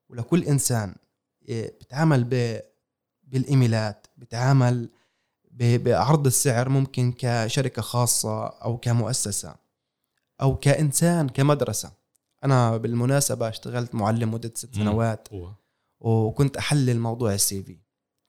ولكل 0.09 0.43
إنسان 0.43 0.95
إيه، 1.47 1.77
بتعامل 1.81 2.23
ب... 2.23 2.59
بالإيميلات 3.23 4.07
بتعامل 4.17 4.89
ب... 5.51 5.83
بعرض 5.83 6.25
السعر 6.25 6.69
ممكن 6.69 7.13
كشركة 7.17 7.81
خاصة 7.81 8.47
أو 8.47 8.77
كمؤسسة 8.77 9.55
أو 10.41 10.55
كإنسان 10.55 11.29
كمدرسة. 11.29 11.91
أنا 12.43 12.77
بالمناسبة 12.77 13.49
اشتغلت 13.49 13.95
معلم 13.95 14.31
مدة 14.31 14.51
ست. 14.55 14.75
سنوات 14.75 15.27
وكنت 15.99 16.57
أحلل 16.57 16.99
موضوع 16.99 17.33
السي 17.33 17.63
في. 17.63 17.84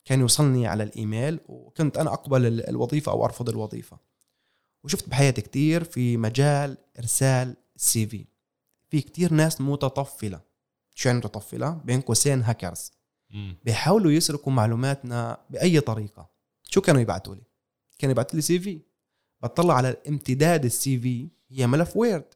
كان 0.07 0.21
يوصلني 0.21 0.67
على 0.67 0.83
الإيميل 0.83 1.41
وكنت 1.49 1.99
أنا 1.99 2.13
أقبل 2.13 2.47
ال- 2.47 2.69
الوظيفة 2.69 3.13
أو 3.13 3.25
أرفض 3.25 3.49
الوظيفة. 3.49 3.99
وشفت 4.85 5.09
بحياتي 5.09 5.41
كتير 5.41 5.85
في 5.85 6.17
مجال 6.17 6.77
إرسال 6.99 7.57
ال 7.77 8.07
CV. 8.07 8.25
في 8.89 9.01
كتير 9.01 9.33
ناس 9.33 9.61
متطفلة. 9.61 10.41
شو 10.95 11.09
يعني 11.09 11.19
متطفلة؟ 11.19 11.71
بين 11.85 12.01
قوسين 12.01 12.43
هاكرز. 12.43 12.91
بيحاولوا 13.65 14.13
يسرقوا 14.13 14.53
معلوماتنا 14.53 15.41
بأي 15.51 15.81
طريقة. 15.81 16.31
شو 16.63 16.81
كانوا 16.81 17.01
يبعتوا 17.01 17.35
لي؟ 17.35 17.43
كانوا 17.99 18.13
يبعتوا 18.13 18.37
لي 18.37 18.43
CV. 18.43 18.81
بطلع 19.43 19.75
على 19.75 19.97
امتداد 20.09 20.65
ال 20.65 20.99
CV 20.99 21.29
هي 21.51 21.67
ملف 21.67 21.97
Word. 21.97 22.35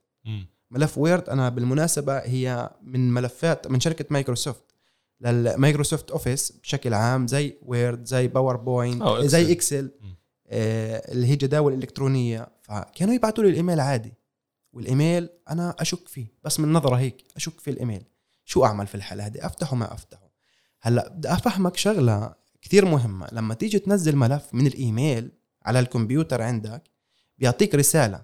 ملف 0.70 0.98
Word 0.98 1.28
أنا 1.28 1.48
بالمناسبة 1.48 2.18
هي 2.18 2.70
من 2.82 3.14
ملفات 3.14 3.66
من 3.66 3.80
شركة 3.80 4.04
مايكروسوفت. 4.10 4.69
لل 5.20 5.37
Microsoft 5.37 6.10
Office 6.10 6.52
بشكل 6.52 6.94
عام 6.94 7.26
زي 7.26 7.58
Word 7.62 8.04
زي 8.04 8.28
PowerPoint 8.28 9.02
زي. 9.20 9.52
Excel. 9.52 9.90
آه 10.46 11.12
اللي 11.12 11.26
هي 11.26 11.36
جداول 11.36 11.74
إلكترونية. 11.74 12.48
فكانوا 12.62 13.14
يبعثوا 13.14 13.44
لي 13.44 13.50
الإيميل 13.50 13.80
عادي. 13.80 14.14
والإيميل 14.72 15.28
أنا 15.50 15.74
أشك 15.78 16.08
فيه. 16.08 16.26
بس 16.44 16.60
من 16.60 16.72
نظرة 16.72 16.96
هيك 16.96 17.24
أشك 17.36 17.60
في 17.60 17.70
الإيميل. 17.70 18.04
شو 18.44 18.64
أعمل 18.64 18.86
في 18.86 18.94
الحالة 18.94 19.26
هذه؟ 19.26 19.46
أفتحه 19.46 19.76
ما 19.76 19.94
أفتحه؟ 19.94 20.30
هلأ 20.80 21.08
بدي 21.08 21.32
أفهمك 21.32 21.76
شغلة 21.76 22.34
كثير 22.62 22.84
مهمة. 22.84 23.28
لما 23.32 23.54
تيجي 23.54 23.78
تنزل 23.78 24.16
ملف 24.16 24.48
من 24.52 24.66
الإيميل 24.66 25.32
على 25.62 25.80
الكمبيوتر 25.80 26.42
عندك 26.42 26.82
بيعطيك 27.38 27.74
رسالة. 27.74 28.22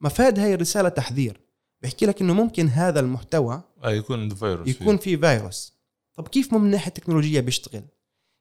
مفاد 0.00 0.38
هاي 0.38 0.54
الرسالة 0.54 0.88
تحذير. 0.88 1.40
بيحكي 1.82 2.06
لك 2.06 2.20
إنه 2.20 2.34
ممكن 2.34 2.68
هذا 2.68 3.00
المحتوى 3.00 3.62
آه 3.82 3.90
يكون 3.90 4.34
فيروس 4.34 4.68
يكون. 4.68 4.96
في 4.96 5.16
فيروس. 5.16 5.73
طب 6.16 6.28
كيف 6.28 6.52
من 6.54 6.70
ناحية 6.70 6.88
التكنولوجيا 6.88 7.40
بيشتغل 7.40 7.82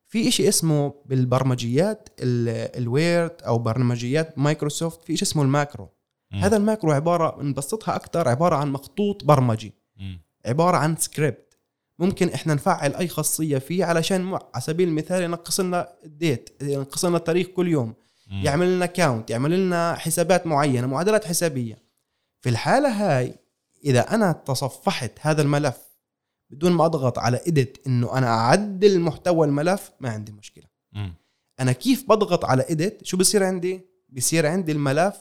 في 0.07 0.27
إشي 0.27 0.49
اسمه 0.49 0.93
بالبرمجيات 1.05 2.09
ال- 2.19 2.77
Word 2.81 3.41
أو 3.47 3.57
برمجيات 3.57 4.38
مايكروسوفت 4.39 5.03
في 5.03 5.13
إشي 5.13 5.25
اسمه 5.25 5.43
ال 5.43 5.51
macro 5.51 5.89
مم. 6.31 6.39
هذا 6.39 6.57
ال 6.57 6.63
macro 6.63 6.91
عبارة 6.91 7.43
نبسطها 7.43 7.95
أكثر 7.95 8.27
عبارة 8.29 8.55
عن 8.55 8.71
مخطوط 8.71 9.23
برمجي 9.23 9.73
مم. 9.97 10.21
عبارة 10.45 10.77
عن 10.77 10.95
سكريبت 10.97 11.57
ممكن 11.99 12.29
إحنا 12.29 12.53
نفعل 12.53 12.93
أي 12.95 13.07
خاصية 13.07 13.57
فيه 13.57 13.86
علشان 13.86 14.33
على 14.33 14.62
سبيل 14.62 14.88
المثال 14.88 15.23
ينقص 15.23 15.59
لنا 15.59 15.93
ال 16.05 16.14
date 16.14 16.49
ينقص 16.62 17.05
لنا 17.05 17.17
التاريخ 17.17 17.47
كل 17.47 17.67
يوم 17.67 17.93
مم. 18.27 18.41
يعمل 18.45 18.75
لنا 18.75 18.86
count 18.86 19.29
يعمل 19.29 19.65
لنا 19.65 19.95
حسابات 19.95 20.47
معينة 20.47 20.88
معادلات 20.88 21.25
حسابية 21.25 21.83
في 22.41 22.49
الحالة 22.49 22.89
هاي 22.89 23.36
إذا 23.86 24.15
أنا 24.15 24.31
تصفحت 24.31 25.12
هذا 25.21 25.41
الملف 25.41 25.77
بدون 26.53 26.71
ما 26.71 26.85
اضغط 26.85 27.19
على 27.19 27.41
اديت 27.47 27.77
انه 27.87 28.17
أنا 28.17 28.27
اعدل 28.27 28.99
محتوى 28.99 29.47
الملف 29.47 29.91
ما 29.99 30.09
عندي 30.09 30.31
مشكلة. 30.31 30.65
مم. 30.93 31.13
أنا 31.59 31.71
كيف 31.71 32.09
بضغط 32.09 32.45
على 32.45 32.65
اديت 32.69 33.05
شو 33.05 33.17
بصير 33.17 33.43
عندي؟ 33.43 33.81
بصير 34.09 34.45
عندي 34.45 34.71
الملف 34.71 35.15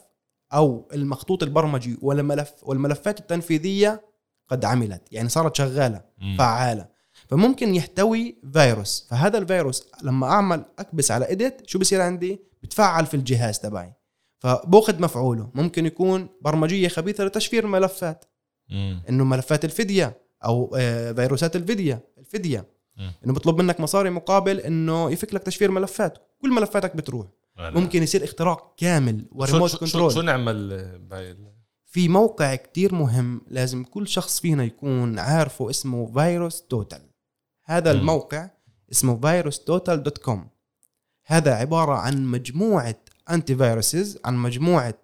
أو 0.53 0.89
المخطوط 0.93 1.43
البرمجي 1.43 1.99
والملف 2.03 2.53
والملفات 2.63 3.21
التنفيذية 3.21 4.05
قد 4.49 4.65
عملت 4.65 5.03
يعني 5.13 5.29
صارت 5.29 5.57
شغالة 5.57 6.05
مم. 6.19 6.37
فعالة. 6.39 6.89
فممكن 7.29 7.75
يحتوي 7.75 8.37
فيروس. 8.53 9.07
فهذا 9.11 9.39
الفيروس 9.39 9.87
لما 10.03 10.27
أعمل 10.27 10.65
أكبس 10.79 11.11
على 11.11 11.33
اديت 11.33 11.69
شو 11.69 11.79
بصير 11.79 12.01
عندي؟ 12.01 12.41
بتفعل 12.63 13.07
في 13.07 13.15
الجهاز 13.15 13.59
تبعي. 13.59 13.93
فبأخذ 14.39 15.03
مفعوله. 15.03 15.51
ممكن 15.55 15.87
يكون 15.87 16.29
برمجية 16.41 16.89
خبيثة 16.89 17.25
لتشفير 17.25 17.65
الملفات 17.65 18.25
مم. 18.71 19.03
إنه 19.09 19.25
ملفات 19.25 19.65
الفدية. 19.65 20.22
أو 20.45 20.75
آه، 20.77 21.13
فيروسات 21.13 21.57
الفديه 21.57 22.05
الفديه. 22.19 22.73
إنه 23.25 23.33
بيطلب 23.33 23.61
منك 23.63 23.81
مصاري 23.81 24.11
مقابل 24.11 24.61
إنه 24.61 25.11
يفك 25.11 25.35
لك 25.35 25.43
تشفير 25.43 25.71
ملفات. 25.71 26.19
كل 26.43 26.51
ملفاتك 26.51 26.97
بتروح. 26.97 27.27
هلا. 27.59 27.81
ممكن 27.81 28.03
يصير 28.03 28.25
اختراق 28.25 28.75
كامل 28.77 29.27
شو, 29.31 29.39
وريموت 29.39 29.71
شو, 29.71 29.79
شو, 29.79 29.87
شو 29.87 30.07
control 30.07 30.25
نعمل 30.25 30.99
بهاي 30.99 31.37
في 31.93 32.09
موقع 32.09 32.55
كتير 32.55 32.95
مهم 32.95 33.41
لازم 33.49 33.85
كل 33.85 34.09
شخص 34.09 34.41
فينا 34.41 34.65
يكون 34.65 35.19
عارفه 35.19 35.71
اسمه 35.71 36.13
VirusTotal. 36.13 37.03
هذا 37.65 37.93
مم. 37.93 38.01
الموقع 38.01 38.51
اسمه 38.93 39.21
VirusTotal 39.21 40.03
dot 40.03 40.19
com. 40.19 40.49
هذا 41.27 41.55
عبارة 41.55 41.95
عن 41.95 42.25
مجموعة 42.25 42.97
انتي 43.31 43.57
فيروسز 43.57 44.19
عن 44.25 44.37
مجموعة 44.37 44.99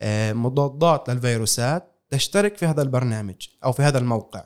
آه، 0.00 0.32
مضادات 0.32 1.10
للفيروسات 1.10 1.92
تشترك 2.10 2.56
في 2.56 2.66
هذا 2.66 2.82
البرنامج 2.82 3.48
أو 3.64 3.72
في 3.72 3.82
هذا 3.82 3.98
الموقع. 3.98 4.44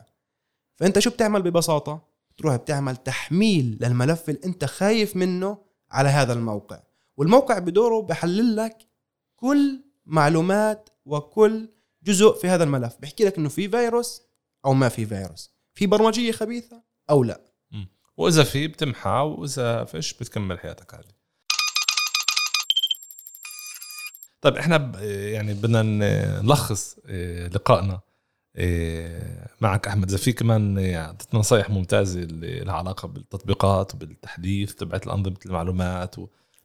فأنت 0.76 0.98
شو 0.98 1.10
بتعمل 1.10 1.42
ببساطة؟ 1.42 2.02
بتروح 2.30 2.56
بتعمل 2.56 2.96
تحميل 2.96 3.78
للملف 3.80 4.28
اللي 4.28 4.40
أنت 4.44 4.64
خايف 4.64 5.16
منه 5.16 5.58
على 5.90 6.08
هذا 6.08 6.32
الموقع. 6.32 6.82
والموقع 7.16 7.58
بدوره 7.58 8.02
بحلل 8.02 8.56
لك 8.56 8.78
كل 9.36 9.80
معلومات 10.06 10.88
وكل 11.04 11.68
جزء 12.02 12.32
في 12.32 12.48
هذا 12.48 12.64
الملف. 12.64 12.96
بيحكي 13.00 13.24
لك 13.24 13.38
إنه 13.38 13.48
في 13.48 13.68
فيروس 13.68 14.22
أو 14.64 14.74
ما 14.74 14.88
في 14.88 15.06
فيروس. 15.06 15.50
في 15.74 15.86
برمجية 15.86 16.32
خبيثة 16.32 16.82
أو 17.10 17.24
لا. 17.24 17.40
وإذا 18.16 18.44
في 18.44 18.68
بتمحى 18.68 19.10
وإذا 19.10 19.84
فيش 19.84 20.14
بتكمل 20.14 20.58
حياتك 20.58 20.94
عادي. 20.94 21.14
طيب 24.40 24.56
إحنا 24.56 25.02
يعني 25.04 25.54
بدنا 25.54 25.82
نلخص 26.42 26.96
آه، 27.06 27.48
لقائنا. 27.48 28.00
معك 29.60 29.88
أحمد 29.88 30.08
اذا 30.08 30.18
في 30.18 30.32
كمان 30.32 30.78
آه، 30.78 30.96
أعطيتنا 31.06 31.40
نصايح 31.40 31.70
ممتازة 31.70 32.22
اللي 32.22 32.60
لها 32.60 32.74
علاقة 32.74 33.08
بالتطبيقات 33.08 33.94
وبالتحديث 33.94 34.74
تبعت 34.74 35.08
انظمه 35.08 35.36
المعلومات 35.46 36.16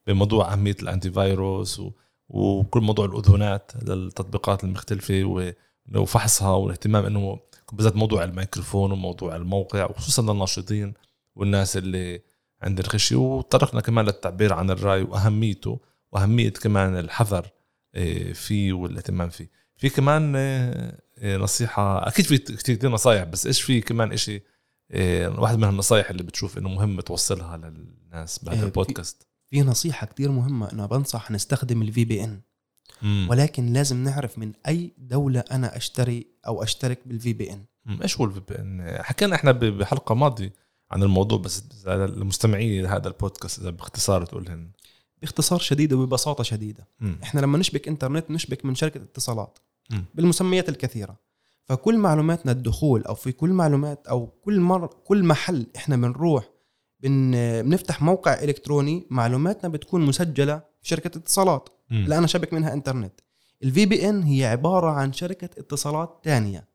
وبموضوع 0.08 0.54
أهمية 0.54 0.76
الانتي 0.82 1.12
فيروس 1.12 1.80
و- 1.80 1.92
وكل 2.30 2.82
موضوع 2.82 3.06
الأذونات 3.06 3.72
للتطبيقات 3.84 4.64
المختلفة 4.64 5.54
وفحصها 5.96 6.52
والاهتمام 6.56 7.06
إنه 7.06 7.40
بالذات 7.74 7.96
موضوع 7.96 8.24
الميكروفون 8.24 8.92
وموضوع 8.92 9.36
الموقع 9.36 9.86
وخصوصا 9.86 10.22
للناشطين 10.22 10.94
والناس 11.36 11.78
اللي 11.78 12.22
عند 12.62 12.80
الخشي 12.80 13.16
وتطرقنا 13.16 13.82
كمان 13.82 14.06
للتعبير 14.06 14.54
عن 14.54 14.70
الرأي 14.70 15.02
وأهميته 15.02 15.80
وأهمية 16.12 16.50
كمان 16.50 16.98
الحذر 16.98 17.48
آه، 17.96 18.32
فيه 18.34 18.74
والاهتمام 18.74 19.30
فيه. 19.30 19.50
في 19.76 19.90
كمان 19.90 20.36
آه، 21.22 21.38
نصيحة 21.38 22.08
أكيد 22.08 22.26
في 22.26 22.38
كتير 22.38 22.90
نصايح 22.92 23.24
بس 23.24 23.48
إيش 23.48 23.62
في 23.62 23.82
كمان 23.82 24.12
إشي 24.12 24.44
آه، 24.92 25.40
واحد 25.40 25.58
من 25.58 25.70
النصايح 25.70 26.10
اللي 26.10 26.24
بتشوف 26.24 26.58
إنه 26.58 26.70
مهم 26.70 27.02
توصلها 27.02 27.58
للناس 27.58 28.40
بهذا 28.40 28.60
في- 28.60 28.66
البودكاست 28.66 29.28
في 29.50 29.62
نصيحة 29.62 30.08
كتير 30.08 30.32
مهمة 30.32 30.72
أنا 30.72 30.86
بنصح 30.86 31.32
نستخدم 31.32 31.82
الفي 31.82 32.06
بي 32.06 32.24
ان. 32.24 32.42
ولكن 33.30 33.74
لازم 33.74 34.04
نعرف 34.04 34.38
من 34.38 34.52
أي 34.68 34.92
دولة 34.98 35.40
أنا 35.52 35.78
أشتري 35.78 36.28
أو 36.48 36.64
أشترك 36.64 37.00
بال 37.06 37.34
VPN. 37.34 37.66
إيش 38.02 38.18
هو 38.18 38.26
ال 38.26 38.40
VPN 38.50 38.98
حكينا 39.04 39.36
إحنا 39.36 39.52
ب- 39.52 39.60
بحلقة 39.66 40.16
ماضية 40.16 40.54
عن 40.92 41.04
الموضوع 41.04 41.38
بس 41.38 41.64
المستمعين 41.88 42.86
هذا 42.86 43.08
البودكاست 43.08 43.60
إذا 43.60 43.70
باختصار 43.70 44.26
تقولهن 44.26 44.72
باختصار 45.22 45.60
شديد 45.60 45.94
وببساطة 45.94 46.44
شديدة 46.44 46.88
مم. 47.00 47.20
إحنا 47.24 47.42
لما 47.42 47.58
نشبك 47.58 47.88
إنترنت 47.88 48.32
نشبك 48.32 48.66
من 48.66 48.76
شركة 48.76 48.98
اتصالات. 48.98 49.60
بالمسميات 50.14 50.70
الكثيرة. 50.70 51.18
فكل 51.66 51.98
معلوماتنا 51.98 52.52
الدخول 52.52 53.04
أو 53.04 53.16
في 53.16 53.32
كل 53.32 53.50
معلومات 53.50 54.08
أو 54.08 54.28
كل 54.28 54.60
مر 54.60 54.88
كل 54.88 55.24
محل 55.24 55.68
إحنا 55.76 55.96
بنروح 55.96 56.50
بن 57.00 57.32
بنفتح 57.62 58.02
موقع 58.02 58.34
إلكتروني 58.34 59.08
معلوماتنا 59.10 59.70
بتكون 59.70 60.02
مسجلة 60.02 60.58
في 60.82 60.88
شركة 60.88 61.18
اتصالات. 61.18 61.70
اللي 61.92 62.18
أنا 62.18 62.28
شبك 62.28 62.54
منها 62.54 62.74
إنترنت. 62.74 63.14
ال 63.64 63.86
VPN 63.86 64.24
هي 64.24 64.46
عبارة 64.46 64.90
عن 64.90 65.14
شركة 65.14 65.50
اتصالات 65.60 66.20
تانية. 66.24 66.68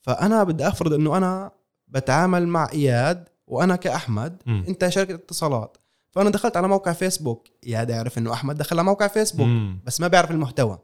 فأنا 0.00 0.44
بدي 0.44 0.68
أفرض 0.68 0.92
إنه 0.92 1.16
أنا 1.16 1.50
بتعامل 1.88 2.48
مع 2.48 2.68
إياد 2.72 3.28
وأنا 3.46 3.76
كأحمد 3.76 4.42
مم. 4.46 4.64
أنت 4.68 4.88
شركة 4.88 5.14
اتصالات. 5.14 5.76
فأنا 6.10 6.30
دخلت 6.30 6.56
على 6.56 6.68
موقع 6.68 6.92
فيسبوك 6.92 7.48
إياد 7.66 7.90
يعرف 7.90 8.18
إنه 8.18 8.32
أحمد 8.32 8.58
دخل 8.58 8.78
على 8.78 8.84
موقع 8.84 9.06
فيسبوك 9.06 9.46
مم. 9.46 9.80
بس 9.86 10.00
ما 10.00 10.08
بيعرف 10.08 10.30
المحتوى. 10.30 10.78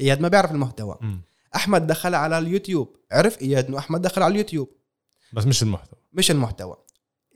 إياد 0.00 0.20
ما 0.20 0.28
بيعرف 0.28 0.50
المحتوى. 0.50 0.98
مم. 1.00 1.22
أحمد 1.54 1.86
دخل 1.86 2.14
على 2.14 2.38
اليوتيوب. 2.38 2.96
عرف 3.12 3.42
إياد 3.42 3.66
إنه 3.66 3.78
أحمد 3.78 4.02
دخل 4.02 4.22
على 4.22 4.32
اليوتيوب. 4.32 4.68
بس 5.32 5.46
مش 5.46 5.62
المحتوى. 5.62 5.98
مش 6.12 6.30
المحتوى. 6.30 6.76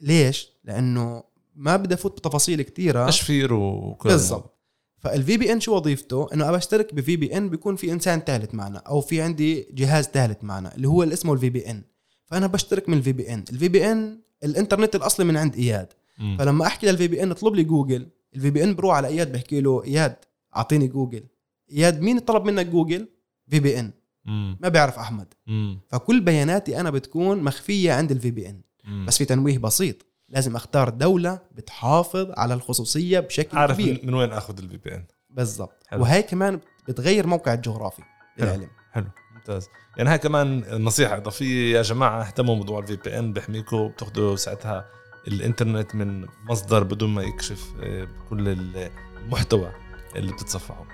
ليش؟ 0.03 0.49
لأنه 0.65 1.25
ما 1.55 1.77
بدي 1.77 1.95
أفوت 1.95 2.19
بتفاصيل 2.19 2.63
كثيره 2.63 3.07
تشفير 3.07 3.55
وكل 3.55 4.09
بالضبط. 4.09 4.57
فال 4.99 5.37
VPN 5.37 5.61
شو 5.61 5.77
وظيفته؟ 5.77 6.29
إنه 6.33 6.45
أنا 6.45 6.57
بشترك 6.57 6.95
ب 6.95 7.17
VPN 7.17 7.49
بيكون 7.49 7.77
في 7.77 7.93
إنسان 7.93 8.21
ثالث 8.21 8.55
معنا 8.55 8.79
أو 8.79 9.01
في 9.01 9.21
عندي 9.21 9.69
جهاز 9.73 10.05
ثالث 10.05 10.45
معنا 10.45 10.75
اللي 10.75 10.89
هو 10.89 11.03
اللي 11.03 11.15
اسمه 11.15 11.33
ال 11.33 11.51
VPN 11.51 11.83
فأنا 12.27 12.47
بشترك 12.47 12.89
من 12.89 12.99
ال 12.99 13.13
VPN 13.13 13.45
ال 13.53 13.69
VPN 13.69 14.21
الإنترنت 14.45 14.97
الأصلي 14.97 15.27
من 15.27 15.37
عند 15.37 15.57
إياد. 15.57 15.89
مم. 16.19 16.37
فلما 16.39 16.67
أحكي 16.67 16.87
لل 16.87 17.09
VPN 17.09 17.31
اطلب 17.31 17.55
لي 17.55 17.65
جوجل. 17.65 18.09
ال 18.35 18.51
VPN 18.51 18.75
بروح 18.75 18.97
على 18.97 19.09
إياد 19.09 19.33
بحكي 19.33 19.61
له 19.61 19.85
إياد 19.85 20.17
أعطيني 20.57 20.89
جوجل. 20.89 21.25
اياد 21.73 22.01
مين 22.01 22.19
طلب 22.19 22.45
منك 22.45 22.67
جوجل؟ 22.67 23.09
VPN. 23.51 23.91
ما 24.61 24.69
بيعرف 24.69 24.99
أحمد. 24.99 25.35
مم. 25.47 25.81
فكل 25.89 26.21
بياناتي 26.21 26.81
أنا 26.81 26.91
بتكون 26.91 27.43
مخفية 27.43 27.93
عند 27.93 28.11
ال 28.11 28.31
VPN. 28.31 28.61
بس 29.07 29.19
في 29.19 29.25
تنويه 29.25 29.59
بسيط. 29.59 30.07
لازم 30.29 30.57
أختار 30.57 30.89
دولة 30.89 31.41
بتحافظ 31.53 32.31
على 32.37 32.55
الخصوصية 32.55 33.21
بشكل 33.21 33.59
عارف 33.59 33.75
كبير. 33.75 34.01
من 34.03 34.07
من 34.07 34.15
وين 34.15 34.33
آخذ 34.33 34.59
ال 34.59 34.77
VPN 34.77 35.05
بالضبط. 35.31 35.83
وهي 35.93 36.23
كمان 36.23 36.61
بتغير 36.89 37.27
موقع 37.27 37.55
الجغرافي 37.55 38.03
حلو. 38.03 38.47
للعلم. 38.47 38.69
حلو. 38.93 39.07
ممتاز. 39.35 39.69
يعني 39.97 40.11
هاي 40.11 40.19
كمان 40.19 40.65
نصيحة. 40.85 41.17
اضافيه 41.17 41.77
يا 41.77 41.83
جماعة 41.83 42.23
اهتموا 42.23 42.55
بموضوع 42.55 42.79
الفي 42.79 42.97
بي 42.97 43.19
ان 43.19 43.33
بيحميكم 43.33 43.89
بتاخذوا 43.89 44.37
ساعتها 44.37 44.89
الإنترنت 45.29 45.95
من 45.95 46.27
مصدر 46.49 46.83
بدون 46.83 47.11
ما 47.11 47.23
يكشف 47.23 47.73
آه، 47.83 48.09
كل 48.31 48.49
المحتوى 49.25 49.73
اللي 50.17 50.33
بتتصفحه 50.33 50.87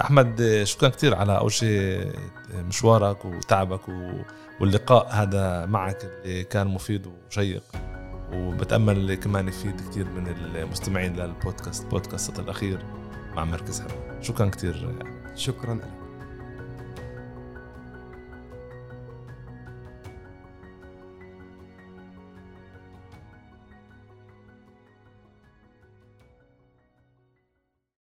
أحمد 0.00 0.40
آه، 0.40 0.64
شكرا 0.64 0.88
كثير 0.88 1.14
على 1.14 1.38
أول 1.38 1.52
شيء 1.52 2.12
آه، 2.54 2.62
مشوارك 2.62 3.24
وتعبك 3.24 3.88
و- 3.88 4.22
واللقاء 4.60 5.08
هذا 5.10 5.66
معك 5.66 6.04
اللي 6.24 6.44
كان 6.44 6.66
مفيد 6.66 7.06
وشيق. 7.28 7.62
وبتأمل 8.32 9.14
كمان 9.14 9.48
يفيد 9.48 9.80
كثير 9.90 10.04
من 10.08 10.26
المستمعين 10.28 11.16
للبودكاست 11.16 11.86
بودكاست 11.86 12.38
الأخير 12.38 12.78
مع 13.36 13.44
مركز 13.44 13.80
حلو 13.80 14.22
شكرا 14.22 14.46
كثير 14.48 14.94
شكرا 15.34 15.74
لك. 15.74 15.88